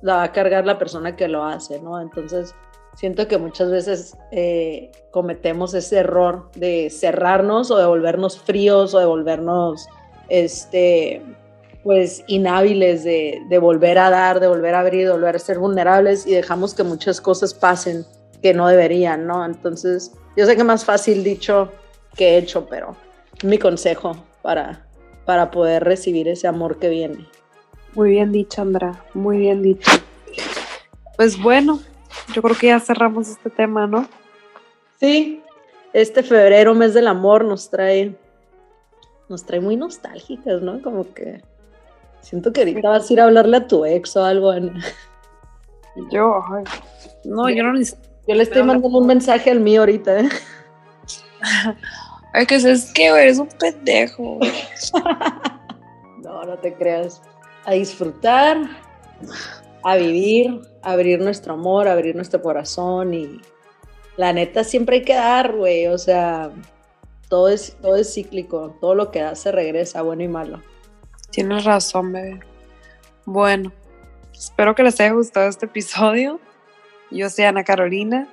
la 0.00 0.16
va 0.16 0.22
a 0.22 0.32
cargar 0.32 0.64
la 0.64 0.78
persona 0.78 1.14
que 1.14 1.28
lo 1.28 1.44
hace, 1.44 1.80
¿no? 1.80 2.00
Entonces, 2.00 2.54
siento 2.96 3.28
que 3.28 3.36
muchas 3.36 3.70
veces 3.70 4.16
eh, 4.32 4.92
cometemos 5.10 5.74
ese 5.74 5.98
error 5.98 6.50
de 6.54 6.88
cerrarnos 6.88 7.70
o 7.70 7.76
de 7.76 7.84
volvernos 7.84 8.38
fríos 8.38 8.94
o 8.94 8.98
de 8.98 9.04
volvernos, 9.04 9.86
este, 10.30 11.20
pues, 11.82 12.24
inhábiles 12.28 13.04
de, 13.04 13.42
de 13.50 13.58
volver 13.58 13.98
a 13.98 14.08
dar, 14.08 14.40
de 14.40 14.48
volver 14.48 14.74
a 14.74 14.80
abrir, 14.80 15.04
de 15.04 15.12
volver 15.12 15.36
a 15.36 15.38
ser 15.38 15.58
vulnerables 15.58 16.26
y 16.26 16.32
dejamos 16.32 16.72
que 16.72 16.82
muchas 16.82 17.20
cosas 17.20 17.52
pasen 17.52 18.06
que 18.44 18.52
no 18.52 18.68
deberían, 18.68 19.26
¿no? 19.26 19.42
Entonces, 19.42 20.12
yo 20.36 20.44
sé 20.44 20.54
que 20.54 20.60
es 20.60 20.66
más 20.66 20.84
fácil 20.84 21.24
dicho 21.24 21.72
que 22.14 22.36
hecho, 22.36 22.66
pero 22.68 22.94
mi 23.42 23.56
consejo 23.56 24.18
para, 24.42 24.86
para 25.24 25.50
poder 25.50 25.82
recibir 25.82 26.28
ese 26.28 26.46
amor 26.46 26.78
que 26.78 26.90
viene. 26.90 27.26
Muy 27.94 28.10
bien 28.10 28.32
dicho, 28.32 28.60
Andra, 28.60 29.02
muy 29.14 29.38
bien 29.38 29.62
dicho. 29.62 29.90
Pues 31.16 31.40
bueno, 31.42 31.80
yo 32.34 32.42
creo 32.42 32.54
que 32.54 32.66
ya 32.66 32.80
cerramos 32.80 33.30
este 33.30 33.48
tema, 33.48 33.86
¿no? 33.86 34.06
Sí, 35.00 35.42
este 35.94 36.22
febrero, 36.22 36.74
mes 36.74 36.92
del 36.92 37.06
amor, 37.06 37.46
nos 37.46 37.70
trae, 37.70 38.14
nos 39.30 39.46
trae 39.46 39.60
muy 39.60 39.76
nostálgicas, 39.76 40.60
¿no? 40.60 40.82
Como 40.82 41.14
que 41.14 41.40
siento 42.20 42.52
que 42.52 42.60
ahorita 42.60 42.90
vas 42.90 43.08
a 43.08 43.12
ir 43.14 43.20
a 43.22 43.24
hablarle 43.24 43.56
a 43.56 43.66
tu 43.66 43.86
ex 43.86 44.14
o 44.18 44.22
algo. 44.22 44.52
Yo, 46.10 46.44
no, 47.24 47.48
yo 47.48 47.62
no 47.62 47.72
Yo 48.26 48.34
le 48.34 48.42
estoy 48.42 48.62
mandando 48.62 48.98
un 48.98 49.06
mensaje 49.06 49.50
al 49.50 49.60
mío 49.60 49.80
ahorita, 49.80 50.20
¿eh? 50.20 50.28
Ay, 52.32 52.46
que 52.46 52.56
es 52.56 52.92
que 52.92 53.06
eres 53.06 53.38
un 53.38 53.48
pendejo. 53.48 54.40
no, 56.22 56.44
no 56.44 56.58
te 56.58 56.74
creas. 56.74 57.22
A 57.66 57.72
disfrutar, 57.72 58.58
a 59.82 59.96
vivir, 59.96 60.60
a 60.82 60.92
abrir 60.92 61.20
nuestro 61.20 61.54
amor, 61.54 61.86
a 61.86 61.92
abrir 61.92 62.16
nuestro 62.16 62.42
corazón 62.42 63.14
y 63.14 63.40
la 64.16 64.32
neta 64.32 64.64
siempre 64.64 64.96
hay 64.96 65.02
que 65.02 65.14
dar, 65.14 65.52
güey. 65.52 65.86
O 65.86 65.98
sea, 65.98 66.50
todo 67.28 67.48
es, 67.48 67.76
todo 67.80 67.96
es 67.96 68.12
cíclico. 68.12 68.76
Todo 68.80 68.94
lo 68.94 69.10
que 69.10 69.20
da 69.20 69.34
se 69.34 69.52
regresa, 69.52 70.02
bueno 70.02 70.22
y 70.22 70.28
malo. 70.28 70.62
Tienes 71.30 71.64
razón, 71.64 72.12
bebé. 72.12 72.40
Bueno, 73.26 73.72
espero 74.32 74.74
que 74.74 74.82
les 74.82 74.98
haya 75.00 75.12
gustado 75.12 75.48
este 75.48 75.66
episodio. 75.66 76.40
Yo 77.14 77.30
soy 77.30 77.44
Ana 77.44 77.62
Carolina. 77.62 78.26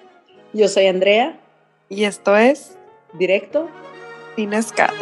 Yo 0.53 0.67
soy 0.67 0.87
Andrea. 0.87 1.37
Y 1.87 2.05
esto 2.05 2.35
es 2.35 2.79
Directo 3.13 3.69
sin 4.35 4.53
escalas. 4.53 4.95